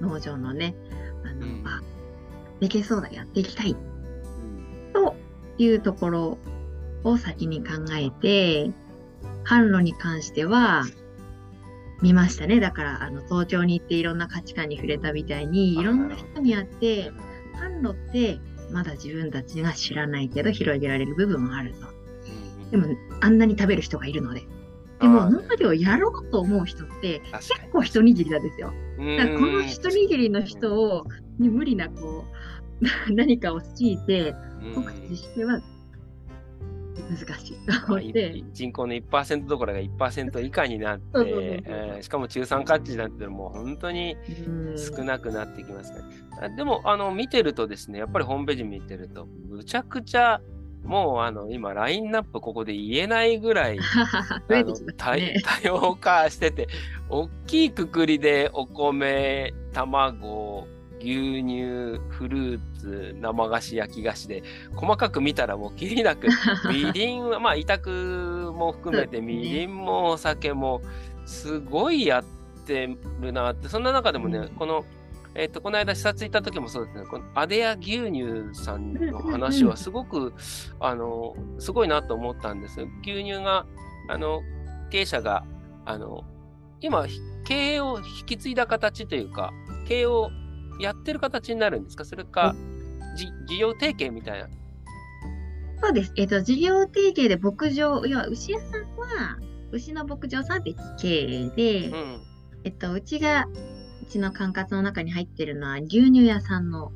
[0.00, 0.74] う、農場のね、
[1.24, 1.82] あの、うん、あ、
[2.60, 3.76] できそうだ、やっていきたい。
[4.92, 5.14] と
[5.58, 6.38] いうところ
[7.04, 8.72] を先に考えて、
[9.44, 10.84] 販路に関しては、
[12.00, 12.60] 見ましたね。
[12.60, 17.10] だから、あの、東京に行っていろんな価値観に触れたみたいに、いろんな人に会って、
[17.56, 18.38] 販路って
[18.70, 21.86] まだ自分たちが知らないけど広げられる部分もあるぞ。
[22.70, 22.86] でも、
[23.20, 24.42] あんなに食べる人がいるので。
[25.00, 28.72] でも、農業をやろうと思う人って結構一握りなんですよ。
[29.16, 31.06] だからこの一握りの人を、
[31.38, 31.48] に。
[31.48, 32.24] 無理なこ
[33.10, 34.34] う、 何かを強いて
[34.74, 35.60] 告知しては
[37.08, 38.44] 難しいと思って。
[38.52, 41.02] 人口の1%どころが1%以下になって、
[41.66, 44.16] えしかも中産価値なんてもう本当に
[44.76, 46.00] 少なくなってきますか
[46.40, 50.40] ら、でも、あの、見てるとですね、やっぱりホームページ見てると、むちゃくちゃ、
[50.84, 53.78] もうあの今、ラインナップここで言えないぐらい
[55.42, 56.68] 多様 化してて、
[57.10, 60.66] 大きいくくりでお米、卵、
[61.00, 64.42] 牛乳、フルーツ、生菓子、焼き菓子で、
[64.74, 66.28] 細かく見たらもうきりなく、
[66.68, 70.80] みりんは、まあ、委託も含めて、みりんもお酒も、
[71.26, 72.24] すごいやっ
[72.66, 74.84] てるなって、そんな中でもね、この、
[75.34, 80.34] えっ、ー、と、この間視察行った時もそうですね、このアデア牛乳さんの話はすごく、
[80.80, 83.66] あの、すごいなと思ったんです牛乳が、
[84.08, 84.40] あの、
[84.90, 85.44] 経営者が、
[85.84, 86.24] あの、
[86.80, 87.06] 今、
[87.44, 89.52] 経営を引き継いだ形というか、
[89.86, 90.30] 経営を
[90.80, 92.04] やってる形になるんですか？
[92.04, 92.54] それか、
[93.46, 94.48] 事業提携みたいな？
[95.80, 96.12] そうです。
[96.16, 99.38] えっ、ー、と、事業提携で牧場、要は牛屋さんは、
[99.70, 102.20] 牛の牧場さん別経営で、うん、
[102.64, 103.46] えっと、うちが、
[104.02, 106.90] うちの管轄の中に入ってるのは牛乳屋さんの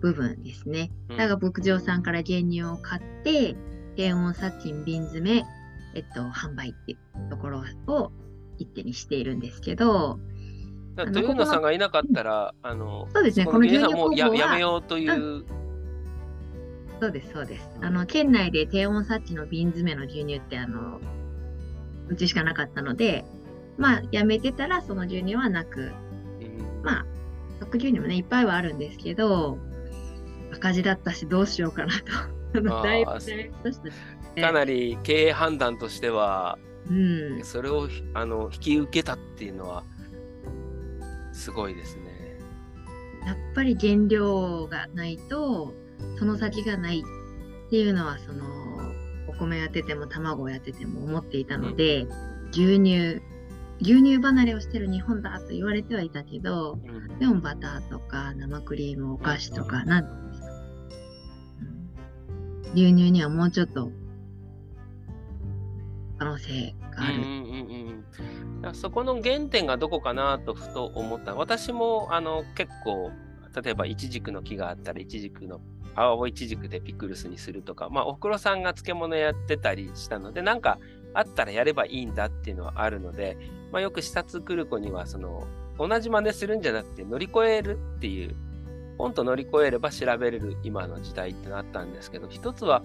[0.00, 0.90] 部分ですね。
[1.08, 3.56] うん、だから牧場さんから原乳を買って、
[3.96, 5.44] 低温殺菌瓶詰め、
[5.94, 8.12] えっと、販売っていうところを
[8.58, 10.18] 一手にしているんですけど、
[11.06, 15.44] 豊野さんがいなかったら、あの、そうですね、この牛乳工房ややめようという、
[17.00, 17.68] そうです、そうです。
[17.80, 21.00] あの、県内で低温察知の瓶詰めの牛乳って、あの、
[22.08, 23.24] うちしかなかったので、
[23.76, 25.92] まあ、やめてたらその牛乳はなく、
[26.40, 27.06] うん、まあ、
[27.60, 29.58] 特牛乳もね、いっぱいはあるんですけど、
[30.52, 32.02] 赤字だったし、どうしようかなと。
[32.82, 33.10] だいぶ
[34.40, 36.58] かなり経営判断としては、
[36.90, 39.84] うん、それをあの引き受けたっていうのは、
[41.38, 42.02] すごいですね。
[43.26, 45.72] やっぱり原料がないと、
[46.18, 48.44] その先がないっていうのは、その、
[49.28, 53.22] お米やってても卵をやってても思っていたので、うん、牛乳
[53.80, 60.08] 牛乳離れをしてる日本だと言われてはいたけど、うん、でもバターとか生クリームお菓子とか、なんん、
[62.74, 63.92] 牛乳にはもうちょっと
[66.18, 67.14] 可能性がある。
[67.14, 68.04] うんうん
[68.64, 71.34] うん、そこの原点がどこかなとふと思った。
[71.34, 73.10] 私もあの結構
[73.62, 75.60] 例えばイチジクの木があったらイチジクの
[75.94, 77.88] 青いちじくでピクルスにするとか。
[77.90, 80.78] まあおふくろさんが漬物やってたりしたのでなんか
[81.14, 83.36] あったらやればいいんだっていうのはあるので
[83.72, 85.46] まあ、よく視察来る子には、その、
[85.78, 88.34] 同じ真似するんじゃなくて乗り越えるっていう、
[88.98, 92.82] ポンと乗り越えれば調べれる今の時代ってなったんですけど、一つは、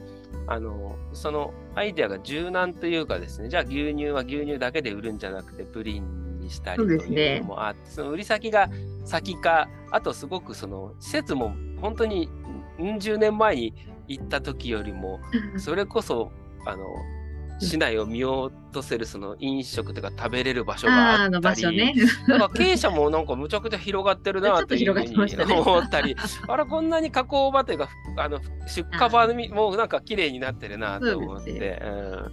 [0.47, 8.69] あの、そのアイデアが柔軟というかですね、じゃあ牛乳は牛乳だけで売るんじゃなくて、プリンにしたりというのもあって、そ、ね,、の売り先が
[9.06, 12.30] 先か、あとすごくその施設も本当に
[12.80, 13.73] うん十年前に
[14.08, 15.19] 行った時よりも、
[15.58, 16.32] それこそ、
[16.65, 16.86] あの、
[17.63, 21.93] 市内を見落とせるその飲食とか食べれる場所があったり、ね、
[22.28, 26.15] なんか経営者もなんかむちゃくちゃ広がってるなというふうに思ったり、
[26.47, 32.32] あらこんなに加工場というかあの出荷場もなんか綺麗になってるなと思って、うん、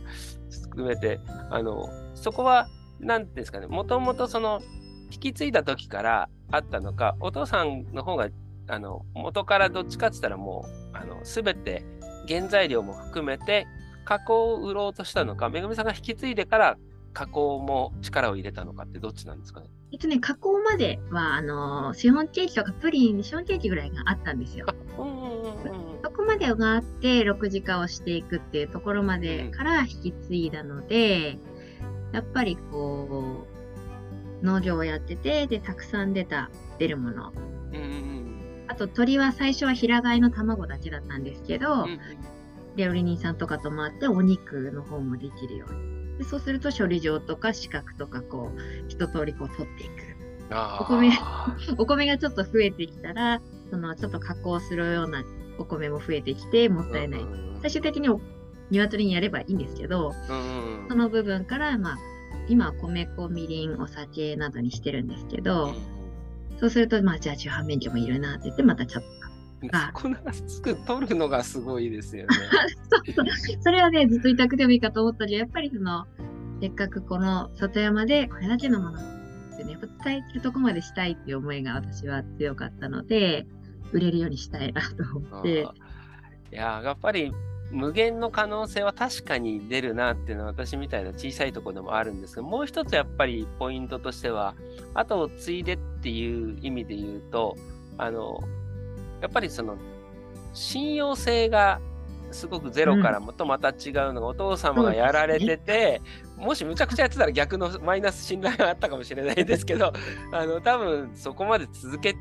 [0.62, 2.68] 含めてあのそこは
[3.00, 3.66] 何ていうんですかね。
[3.66, 4.60] もともとその
[5.10, 8.28] 引き継いだ時からあったのかお父さんの方が
[8.68, 11.84] あの元からどっちかって言ったらもうあの全て
[12.28, 13.66] 原材料も含めて
[14.10, 16.78] 加工を売ろうとしたのか、めぐみさんが引き継いでから
[17.12, 19.68] 加工も力を入れたのかってどっちなんですかね？
[19.92, 24.66] えっとね、加工までは、あの、シフォンケーキとかプリン、シフォンケーキぐらいがあったんですよ。
[24.96, 31.38] そこまでがあって、6次化をしていくっていうところまでから引き継いだので、
[32.08, 33.46] うん、やっぱりこ
[34.42, 37.32] う、農場をやってて、で、たくさん出た、出るもの。
[38.66, 42.00] あと、鳥は最初は平飼いの卵だけだったんですけど、うん
[42.80, 46.18] 料理人さんとかと回ってお肉の方もできるように。
[46.18, 49.92] でそうすると処理場とか資格とかこう一通りこう取っていく。
[50.80, 51.10] お米
[51.78, 53.40] お米がちょっと増えてきたら
[53.70, 55.22] そのちょっと加工するような
[55.58, 57.20] お米も増えてきてもったいない。
[57.62, 58.08] 最終的に
[58.70, 60.12] 鶏にやればいいんですけど、
[60.88, 61.98] その部分からまあ
[62.48, 65.74] 今は米粉みりんお酒などにしてるんですけど、
[66.58, 69.19] そうするとまあじゃあ重版免許もいるなって言ってまたちょっと
[69.68, 72.28] そこがすぐ取るのがすごいですよね。
[73.14, 76.06] そうそうそれはね、ずっと委託でもいいかと思ったけど、やっぱりその、
[76.60, 83.46] せっかくこの里山でこれだけのものってね、伝えるとこまでしたいっていう思いが私は強かったので、
[83.92, 85.60] 売れるようにしたいなと思って。
[86.52, 87.32] いや、やっぱり
[87.70, 94.54] 無限の可能性は確かに出るなっていうのは私みたいな小さいところでもあるんですけど、もう一つやっぱりポイントとしては、
[94.94, 97.56] 後を継いでっていう意味で言うと、
[97.98, 98.40] あの、
[99.20, 99.76] やっぱりその
[100.52, 101.80] 信用性が
[102.30, 106.00] すごくゼロからもとまた違うのが、お父様がやられてて、
[106.38, 109.92] ね、もしむちゃくちゃやってたら逆のマイナス信頼があったかもしれないですけど
[110.32, 112.14] あの多分そこまで続け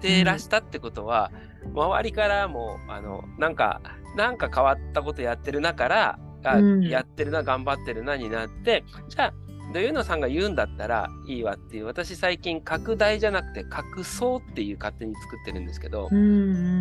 [0.00, 1.30] てらしたってことは、
[1.64, 3.80] うん、周りからもあのなんか
[4.16, 9.34] なんか変わったことやってるなから、あ、うん、やってるな頑張ってるなになってじゃあ
[9.72, 16.08] で、ゆうのさんが言うんだったらいいわっていう、私最近拡大じゃなくて拡層っていう勝手に作ってるんですけど、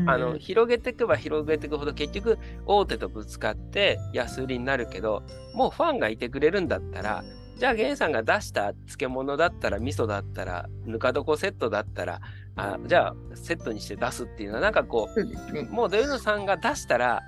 [0.10, 5.23] あの、広げていけば広げていくほど結局大手とぶつかって安売りになるけど、
[5.54, 7.23] もうファンがいてくれるんだったら、
[7.60, 12.21] じゃあ、ゲンさんが出した漬物だったら、味噌だったら、ぬか床セットだったら、
[12.56, 17.21] あじゃあ、セットにして出すっていうのは、なんかこう、もう、土井野さんが出したら、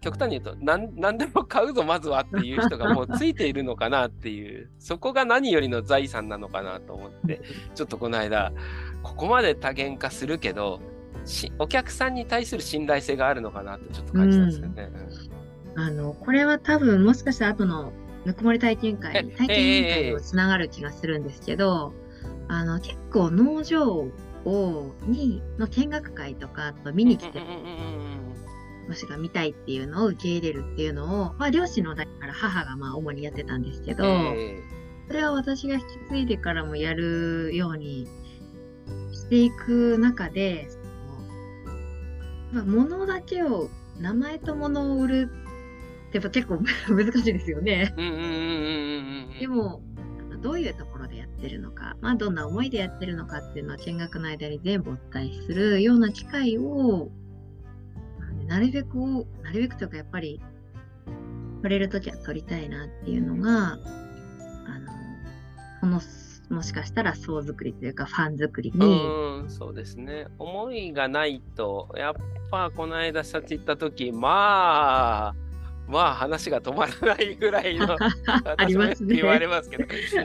[0.00, 4.68] 極端に言うと何何でも買うぞまずはっていう人がもうついているのかなっていう。
[4.78, 7.42] そこが何よりの財産なのかなと思って
[7.74, 8.52] ちょっとこの間
[9.02, 10.80] ここまで多元化するけど
[11.58, 14.90] お客さんに対する信頼性があるのかなとちょっと感じたんですよね。
[15.76, 17.92] うん、あのこれは多分もしかしたら後の
[18.24, 21.92] ぬくもり体験会体験委員会にもつながる気がするんですけど、
[22.48, 24.08] えー、あの結構農場
[24.44, 27.46] をにの見学会とかと見に来てる
[28.90, 34.60] 私が見たいっていうのを受け入れるっていうのを、まあ、両親の代から母がまあ主にやってたんですけど、え
[35.06, 38.08] それは私が引き継いでからもやるように
[39.12, 40.68] していく中で、
[42.52, 45.30] まあ、物だけを、名前と物を売る
[46.08, 47.92] ってやっぱ結構 難しいですよね。
[49.38, 49.82] でも、
[50.42, 57.10] どういうところでやってるのか、まあ、どんな思いでやってるのかっていうのは見学の間に全部お伝えするような機会を、
[58.50, 58.96] なるべく、
[59.44, 60.40] なるべくというかやっぱり、
[61.62, 64.92] 取れるときは取りたいなっていうのが、あの、
[65.80, 66.00] この
[66.50, 68.84] もしかしたら層作りというかファン作りに。
[68.84, 70.26] うん、そうですね。
[70.40, 72.14] 思いがないと、やっ
[72.50, 75.34] ぱこの間視察行った時、まあ、
[75.86, 77.94] まあ話が止まらないぐらいの
[78.58, 79.14] ありますね。
[79.14, 79.84] 言われますけど、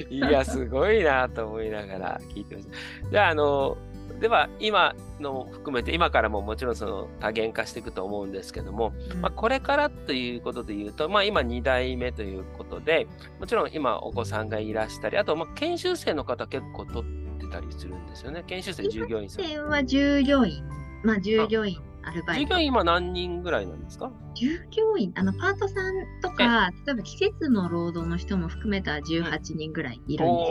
[0.09, 2.67] いや、すごいなと思いながら聞いてまし
[3.03, 3.09] た。
[3.11, 3.77] じゃあ、あの、
[4.19, 13.07] では今の含めて今からももちろんその多元化していくと思うんですけども、うん、まあ、これからということで言うと、まあ、今2代目ということで
[13.39, 18.43] もちろん今お子さんがいらしたりあとまあ研修生の方結構取ってたりするんですよね。
[18.47, 19.45] 研修生従業員さん。
[19.45, 20.63] 研修生は従業員。
[21.03, 22.49] まあ従業員アルバイト。
[22.49, 24.11] 従業員今何人ぐらいなんですか？
[24.35, 30.45] 従業員、あの、パートさんとか、例えば季節の労働の人も含めた18人ぐらいいるんで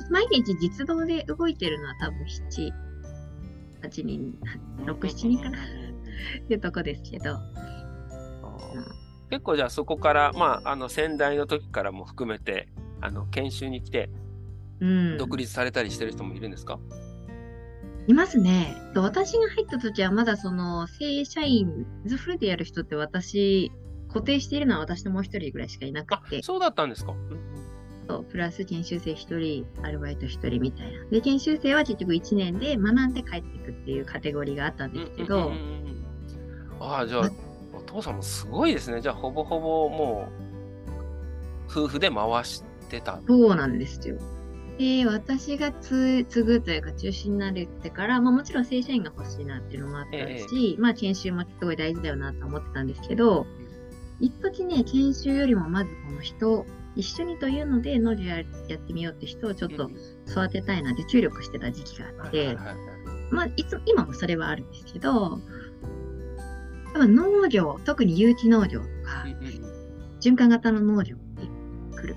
[0.00, 0.10] す。
[0.10, 2.70] 毎日実動で動いてるのは多分7、
[3.88, 4.34] 8人、
[4.84, 5.58] 6、7人かな。
[5.58, 7.38] っていうとこですけど。
[9.30, 12.68] 結構じゃあそこから、まあ、あの先代の時からも含めて
[13.00, 14.10] あの研修に来て、
[15.18, 17.11] 独立されたりしてる人もいるんですか、うん
[18.08, 18.76] いますね。
[18.94, 23.70] 私が入った時はまだその正社員、ズフルでやる人って私、
[24.08, 26.42] 固定しているのは私ともう一人ぐらいしかいなくて。
[26.42, 27.14] そうだったんですか、
[28.08, 31.04] そうプラス研修生一人、アルバイト一人みたいな。
[31.10, 35.52] で、研修生は結局1年で学んで帰っていくっていうカテゴリーがあったんですけど。
[36.80, 37.30] ああ、じゃあ、
[37.72, 39.00] お父さんもすごいですね。
[39.00, 40.28] じゃあ、ほぼほぼも
[41.68, 43.20] う、夫婦で回してた。
[43.26, 44.18] そうなんですよ。
[44.78, 53.46] で、私が継ぐというか中心になるってから、まあ、もちろん正社員が欲しいなっていうのもあったし、ええ、まあ研修もすごい大事だよなと思ってたんですけど、
[54.20, 56.64] 一時ね、研修よりもまずこの人、
[56.94, 59.90] 一緒にというので農業やってみようって人をちょっと
[60.28, 62.56] 育てたいなって注力してた時期があって、
[63.30, 65.40] まあ、いつ今もそれはあるんですけど、
[66.92, 69.24] 多分農業、特に有機農業とか、
[70.20, 71.50] 循環型の農業に
[71.96, 72.16] 来る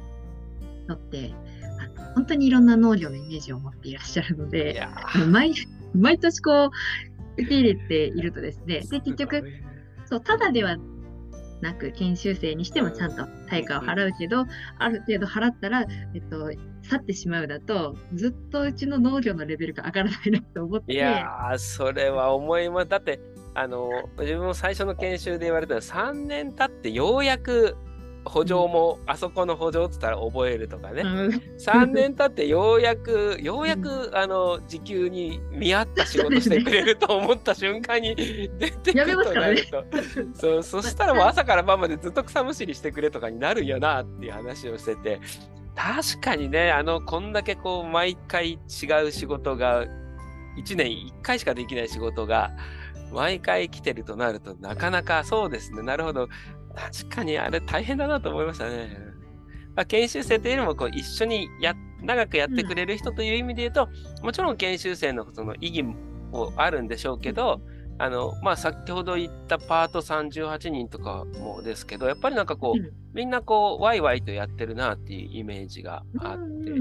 [0.88, 1.34] のって、
[2.16, 4.82] 本当にいろんな農業のイメージを持っていらっしゃるので、
[5.30, 5.54] 毎
[5.94, 6.70] 毎年こう、
[7.38, 9.44] 受け入れているとですね、で、結局、
[10.06, 10.78] そう、ただでは
[11.62, 14.46] なく、研修生にしてもちゃんと対価を払うけど、
[14.80, 16.52] ある程度払ったら、えっと、
[16.84, 20.94] 去ってしまうだと、ずっとうちの農業のレベルが上がらないなと思って。
[20.94, 22.90] いやー、それは思います。
[22.90, 23.20] だって、
[23.54, 23.90] あの、
[24.20, 27.76] 自分も最初の研修で言われたら、3年経ってようやく
[28.26, 38.16] 補助も、あそこの補助っつったら覚えるとかね、うん、3年経ってようやくようやく、あの時給に見合った仕事してくれると思った瞬間に
[38.58, 39.88] 出てくるとなると、ね、
[40.34, 45.20] そうそしたらもう朝から晩までずっと草むしりしてくれとかになるよなっていう話をしてて。
[45.76, 48.58] 確かにねあのこんだけこう毎回違
[49.06, 52.52] う仕事が1年1回しかできない仕事が
[53.12, 55.84] 毎回来てるとなるとなかなかそうですね。
[55.84, 56.28] なるほど
[56.76, 58.98] 確かにあれ大変だなと思いましたね。
[59.76, 67.62] まあ、研修生というよりもこう一緒にや長くやってくれる人という意味で言うと、うん、もちろん研修生のその意義もあるんでしょうけど、
[67.98, 76.72] あのまあ、先ほど言ったパート38人とかもですけど、やっぱりなんかこう、うん、みんなこう、ワイワイとやってるなっていうイメージがあって。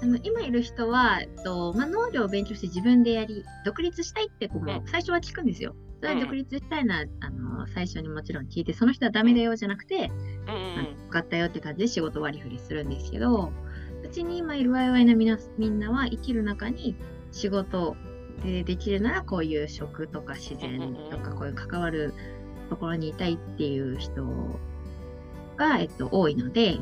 [0.00, 5.76] あの今いる人は、えっとまあ、農業を勉強して自分でやり、独立したいって子も最初は聞くんですよ。
[6.02, 10.10] それは独立したいな、あの最初にもちろん聞いて、その人はダメだよじゃなくて、
[10.46, 13.52] 分かったよって感じで仕事割り振りするんですけど、
[14.02, 16.96] うちに今いるワイワイのみなみんなは生きる中に
[17.30, 17.96] 仕事
[18.42, 22.12] でできるならこういう食とか自然とかこういう関わる
[22.68, 24.26] ところにいたいっていう人
[25.56, 26.80] が、えっと、多いので、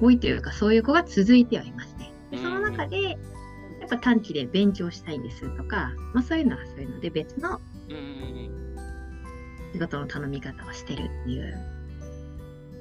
[0.00, 2.12] 多いというかそういう子が続いてはいますね。
[2.32, 3.18] でその中でやっ
[3.92, 7.60] ぱ短期で勉強したいんですとか、まあ、そういうのはそういうので別の
[9.72, 11.58] 仕事の頼み方をしてるっていう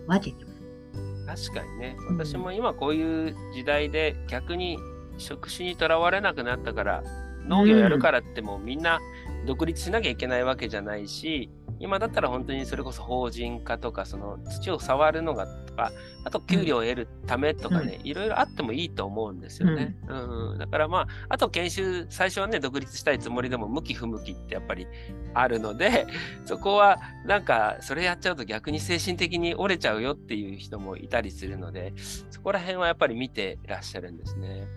[0.08, 1.52] 分けてます。
[1.52, 4.78] 確かにね、私も今こういう時代で逆に
[5.18, 7.04] 職種にとらわれなくなったから
[7.48, 9.00] 農業やるからってもみんな
[9.46, 11.50] 独立しなきゃいけないわけじゃないし、
[11.82, 15.92] 今だったら本当にそれこそ法人化とか、その土を触るのがとか、
[16.24, 19.96] あと給料を得るためとかね、いろいろあってもいいと思うんですよね。
[20.08, 24.86] うん、うん、だからまあ、あと研修、最初はね、独立したいつもりでも向き不向きってやっぱり
[25.34, 26.06] あるので、
[26.46, 31.94] そこはなんか、それやっちゃうと逆に精神的に折れちゃうよっていう人もいたりするので、
[32.30, 34.68] そこら辺はやっぱり見てらっしゃるんですね。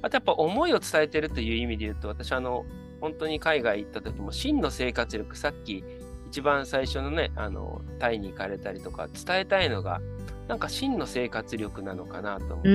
[0.00, 2.64] あとやっぱ思いを伝えてるという意味で言うと、私あの、
[3.00, 5.84] 本当に海外行った時も真の生活力、さっき
[6.30, 10.00] 一番最初のね、あの、タイに行かれたりとか、伝えたいのが、
[10.46, 12.70] なんか真の生活力なのかなと思って、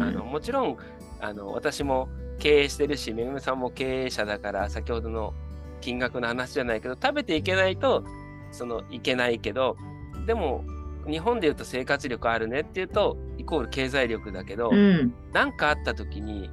[0.00, 0.76] あのもちろん、
[1.20, 5.34] あの、私も経営してるし、めぐみさんも経営者だから、先ほどの
[5.80, 8.04] 金額の話じゃないけど、食べていけないと、
[8.52, 9.76] その、いけないけど、
[10.26, 10.64] でも、
[11.08, 16.48] 日本で言うと生活力あるねっていうと、イコール経済力だけど、何、うん、かあった時に、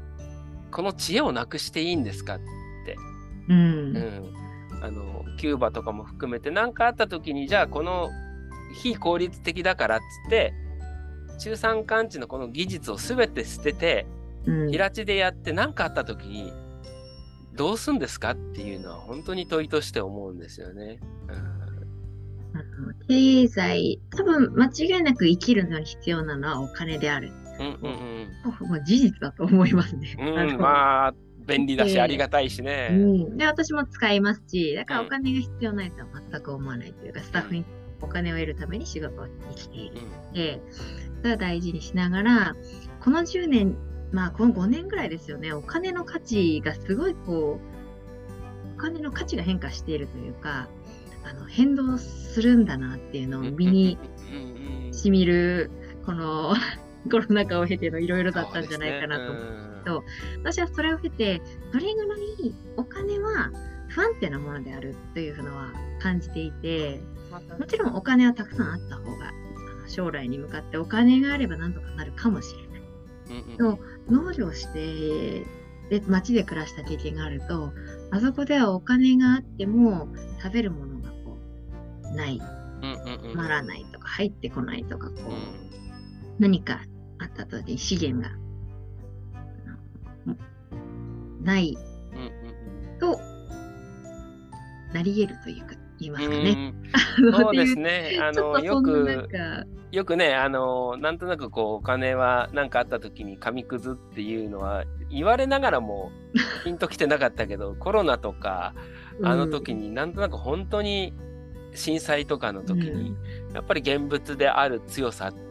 [0.72, 2.40] この知恵をなくしていいんですかっ
[2.86, 2.96] て。
[3.50, 4.41] うん、うん
[4.82, 8.10] あのキューバとかも含めて何かあった時にじゃあこの
[8.82, 10.54] 非効率的だからっつって
[11.40, 14.06] 中山間地のこの技術を全て捨てて、
[14.46, 16.54] うん、平地でやって何かあった時に
[17.54, 21.00] どうすんですかっていうのは本当に問いとして思うんですよね。
[22.54, 22.58] う
[22.94, 27.32] ん、経済多分間違いなく生きるのに必要なのはお金である。
[27.60, 28.30] うんうん
[28.62, 30.16] うん、もう事実だと思いますね。
[30.18, 31.14] うん、まあ
[31.46, 33.38] 便利だし、ありがたいしね、うん。
[33.38, 37.66] で、私も使いますし、だからお金が必要ないとは全く思わないというか、スタッフに
[38.02, 39.26] お金を得るために仕事を
[39.56, 39.96] している。
[39.96, 40.62] ので、
[41.18, 42.56] それは大事にしながら、
[43.00, 43.76] この10年、
[44.12, 50.68] まあこの5年ぐらいですよね、お金の価値がすごいこう、お金の価値が変化しているというか、
[51.24, 53.98] あの変動するんだなっていうのを身に
[54.92, 55.70] しみる、
[56.06, 56.56] この
[57.10, 60.04] コロナ禍を経てのいろいろだったんじゃないかなと思うんですけど、
[60.44, 61.42] 私はそれを経て、
[61.72, 63.52] どれぐらいお金は
[63.90, 67.02] 不安定なものであるというのは感じていて、
[67.60, 69.32] もちろんお金はたくさんあった方が、
[69.88, 72.82] 将来に向かってお金があれば何とかなるかもしれない。
[73.60, 75.46] うんうん、農業して
[75.90, 77.72] で街で暮らした経験があると
[78.12, 80.10] あそこではお金があっても
[80.42, 81.38] 食べるものがこ
[82.04, 82.42] うない、
[82.82, 85.81] 止まらないとか入ってこないとかこう、
[86.40, 86.82] 何か
[87.20, 88.36] あった時に資源が
[91.44, 91.78] ない
[93.00, 93.20] と
[94.94, 96.74] なり得るというか言いますかね。
[97.32, 98.18] そうですね。
[98.22, 99.28] あのよく
[99.92, 106.12] よくねあのなんとなくこうお金は何かあった時に紙くずっていうのは言われながらも
[106.64, 108.74] ピンときてなかったけどコロナとか
[109.22, 111.14] あの時になんとなく本当に
[111.74, 113.16] 震災とかの時に、
[113.54, 115.51] やっぱり現物である強さって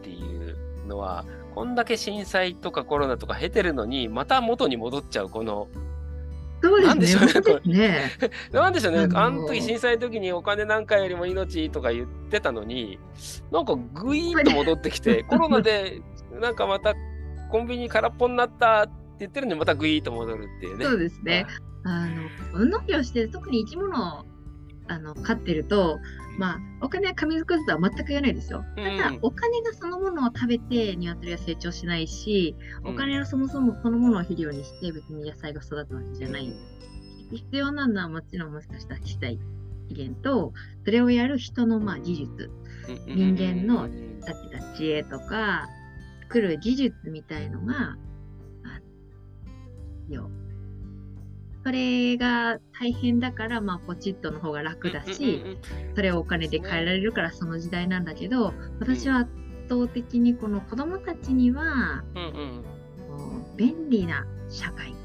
[0.91, 5.67] のはこんだけ震災とかコロナとか経てるのに、また元に戻っちゃう、この。
[6.63, 6.87] そうですね。
[6.87, 7.77] なんでしょうね。
[7.77, 8.11] ね
[8.53, 9.09] なんでしょうね。
[9.13, 12.99] あの時震災の時にお金なんかよりも命とか言ってたのに、
[13.51, 16.01] なんかグイーンと戻ってきて、 コロナで
[16.39, 16.93] なんかまた
[17.49, 20.85] コンビニ空っぽになったって言ってるのにまたグイーンと戻るっていうね。
[20.85, 21.45] そうですね。
[21.83, 22.07] あ
[22.53, 24.25] の、農業して特に生き物を
[24.87, 25.99] あの飼ってると、
[26.37, 28.63] まあ、お金は紙くずとは全く言わないですよ。
[28.75, 36.53] ただ、お金がそのものを食べて鶏は成長しないし、お金はそもそもそのものを肥料にして別に野菜が育つわけじゃない。
[37.31, 39.39] 必要なのはもちろんもしかしたら機械
[39.89, 40.53] 資源と、
[40.85, 42.49] それをやる人のまあ技術、
[43.07, 43.87] 人間の
[44.25, 45.67] さっきた知恵とか、
[46.23, 47.97] 作る技術みたいのが、
[48.63, 48.81] あ
[50.09, 50.29] よ
[51.63, 55.43] それが大変だから、まあ、ポチッとの方が楽だし、
[55.95, 59.31] それをお金で買えられるからその時代なんだけど、私は圧
[59.69, 62.03] 倒的にこの子供たちには、
[63.57, 64.95] 便利な社会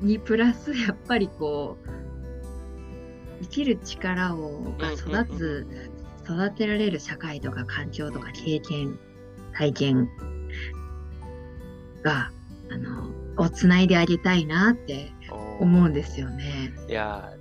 [0.00, 1.88] にプラス、やっぱりこう、
[3.42, 5.66] 生きる力をが育つ、
[6.24, 8.98] 育てられる社会とか環境とか経験、
[9.52, 10.08] 体験
[12.02, 12.30] が、
[12.70, 15.12] あの、をつないであげたいなって
[15.60, 16.72] 思うんですよね。
[16.88, 17.32] いや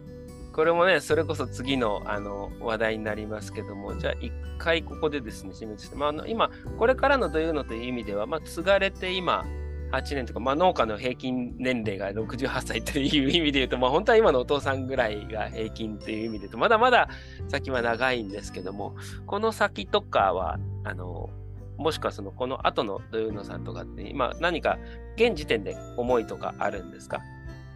[0.54, 5.54] これもね、それこそ次のあの話題になりますけども、じゃあ一回ここでですね、
[5.96, 9.46] まあ、あの今、これからのというのという意味では、まあ、継がれて今、
[9.92, 17.10] 8年とか、まあ、農家の平均年齢が68歳という意味で言うと、まあ、本当は今のお父さんぐらいが平均という意味で言うと、まだまだ
[17.48, 21.30] 先は長いんですけども、この先とかは、あの、
[21.78, 24.78] もしくはそのこの後の土曜のさんとかって今何か
[25.16, 27.22] 現時点で思いとかあるんですか？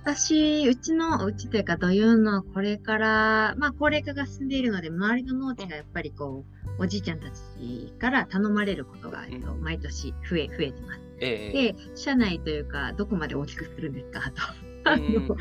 [0.07, 6.45] 私、うちの、うちというか土曜のこれから、まあ高齢化が進んでいるので、周りの農地がやっぱりこ
[6.77, 9.25] う、おじいちゃんたちから頼まれることが、
[9.61, 11.01] 毎年増え、増えてます。
[11.21, 14.43] えで、社内というか、どこまで大きくするんですかと。
[14.83, 15.35] あの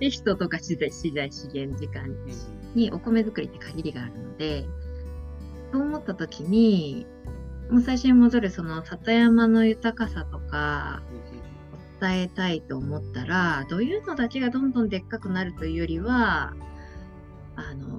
[0.00, 2.08] で、人とか資材、資材資源時間
[2.74, 4.64] にお米作りって限りがあるので、
[5.72, 7.06] そう思った時に、
[7.72, 11.00] もう最初に戻るその里山の豊かさとか、
[12.02, 16.52] 伝えたいと思ったら、どういうのだけがどんどんでっかくなるというよりは、
[17.56, 17.98] あの、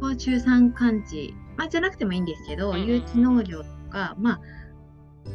[0.00, 4.40] こう中産寒地、まあ、じゃなくてもいいんですけど、有機農業とか、まあ、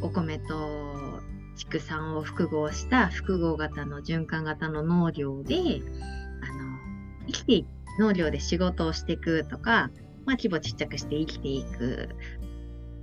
[0.04, 1.22] お米と
[1.56, 6.78] 畜産を複合した複合型の循環型の農業で、あの、
[7.26, 7.66] 生きてい
[7.98, 9.90] 農業で仕事をしていくとか、
[10.26, 12.10] まあ、規模ちっちゃくして生きていく。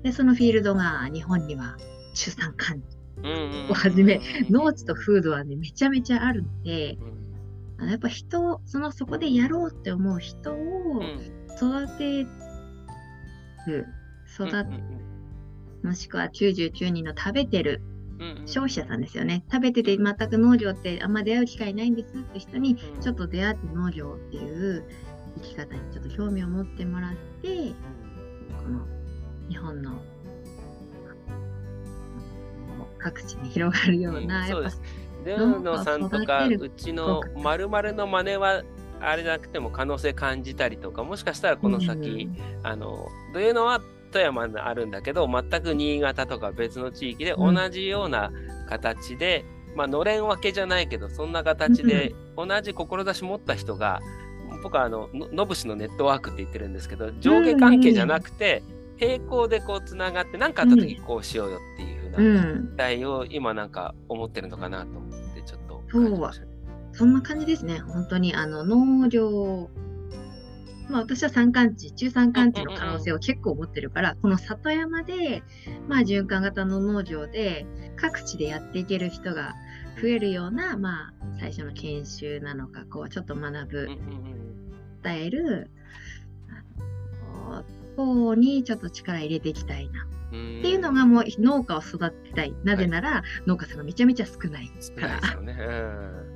[0.03, 1.77] で、そのフィールドが日本には
[2.15, 2.83] 中産管
[3.23, 6.99] 理をはじめ、農地と風土はね、めちゃめちゃあるので、
[7.79, 11.03] あのやっぱ人、そのそこでやろうって思う人を
[11.57, 12.27] 育て
[13.67, 13.87] る、
[14.35, 14.67] 育て、
[15.83, 17.83] もしくは99人の食べてる。
[18.45, 19.45] 消費者さんですよね。
[19.51, 24.85] 食べてて全く農業ってあんま出会う機会ないんですって人にちょっと出会って農業っていう
[25.37, 27.73] 生き方にちょっと興味を持ってもらって、
[28.63, 28.87] この
[29.51, 29.91] 日本の
[32.99, 34.71] 各地に広がるような、うん、やっぱ
[35.25, 38.63] ルーノさんとかうちのまるの真似は
[39.01, 43.81] あれなくても可能性感じたりとかもしかしたらこの先、うん、あのというのは
[44.13, 48.31] 富山にあるんだけど全く新潟とか別の地域で同じような
[48.69, 54.01] 形で、うん、まあのれん分けじゃないけどそんな形で同じ志持った人が、
[54.63, 58.63] 僕はあのノブシのネットワークって言ってるんですけど上下関係じゃなくて、
[59.01, 66.47] 並行でこうつながって何かあった時こうしようよっていうふうな期待を今なんか思ってるのかなと思ってちょっと感じました、
[66.93, 67.79] そんな感じですね。
[67.79, 68.35] 本当に。
[68.35, 69.71] あの農業
[70.91, 75.45] まあ、私は山間地、中山間地の可能性を結構持ってるから、この里山で、
[75.89, 77.65] まあ、循環型の農場で、
[77.97, 79.55] 各地でやっていける人が
[80.03, 83.89] 増えるような、まあ、最初の研修なのか、こう、ちょっと学ぶ、
[85.05, 85.71] 伝える、
[88.05, 90.07] 方にちょっと力入れていきたいな。
[90.31, 90.37] って
[90.71, 92.55] いうのがもう農家を育てたい。
[92.63, 95.21] なぜなら、はい、農家さんがめちゃめちゃ少ないから。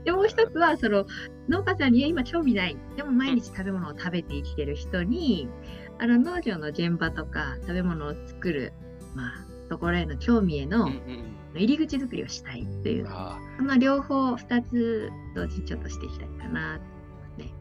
[0.05, 1.07] で もう一つはその
[1.49, 2.77] 農家さんに今興味ない。
[2.97, 5.49] でも毎日食べ物を食べて生きてる人に、
[6.01, 8.73] あの農業の現場とか食べ物を作る、
[9.15, 10.91] まあ、ところへの興味への
[11.55, 13.07] 入り口作りをしたいっていう、
[13.59, 16.79] その両方2つ同時にちょっとしていきたいかな、
[17.39, 17.55] ね。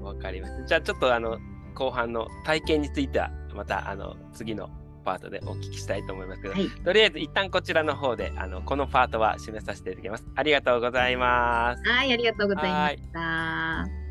[0.00, 0.64] わかります。
[0.66, 1.38] じゃあちょっとあの
[1.76, 4.68] 後半の体験についてはまたあの次の
[5.04, 10.26] パートでお聞きしたいと思いますけど、はい、とりあえず一旦こちらの方であのこのパートは締めさせていただきます。
[10.34, 11.88] ありがとうございます。
[11.88, 14.05] はい、ありがとうございました。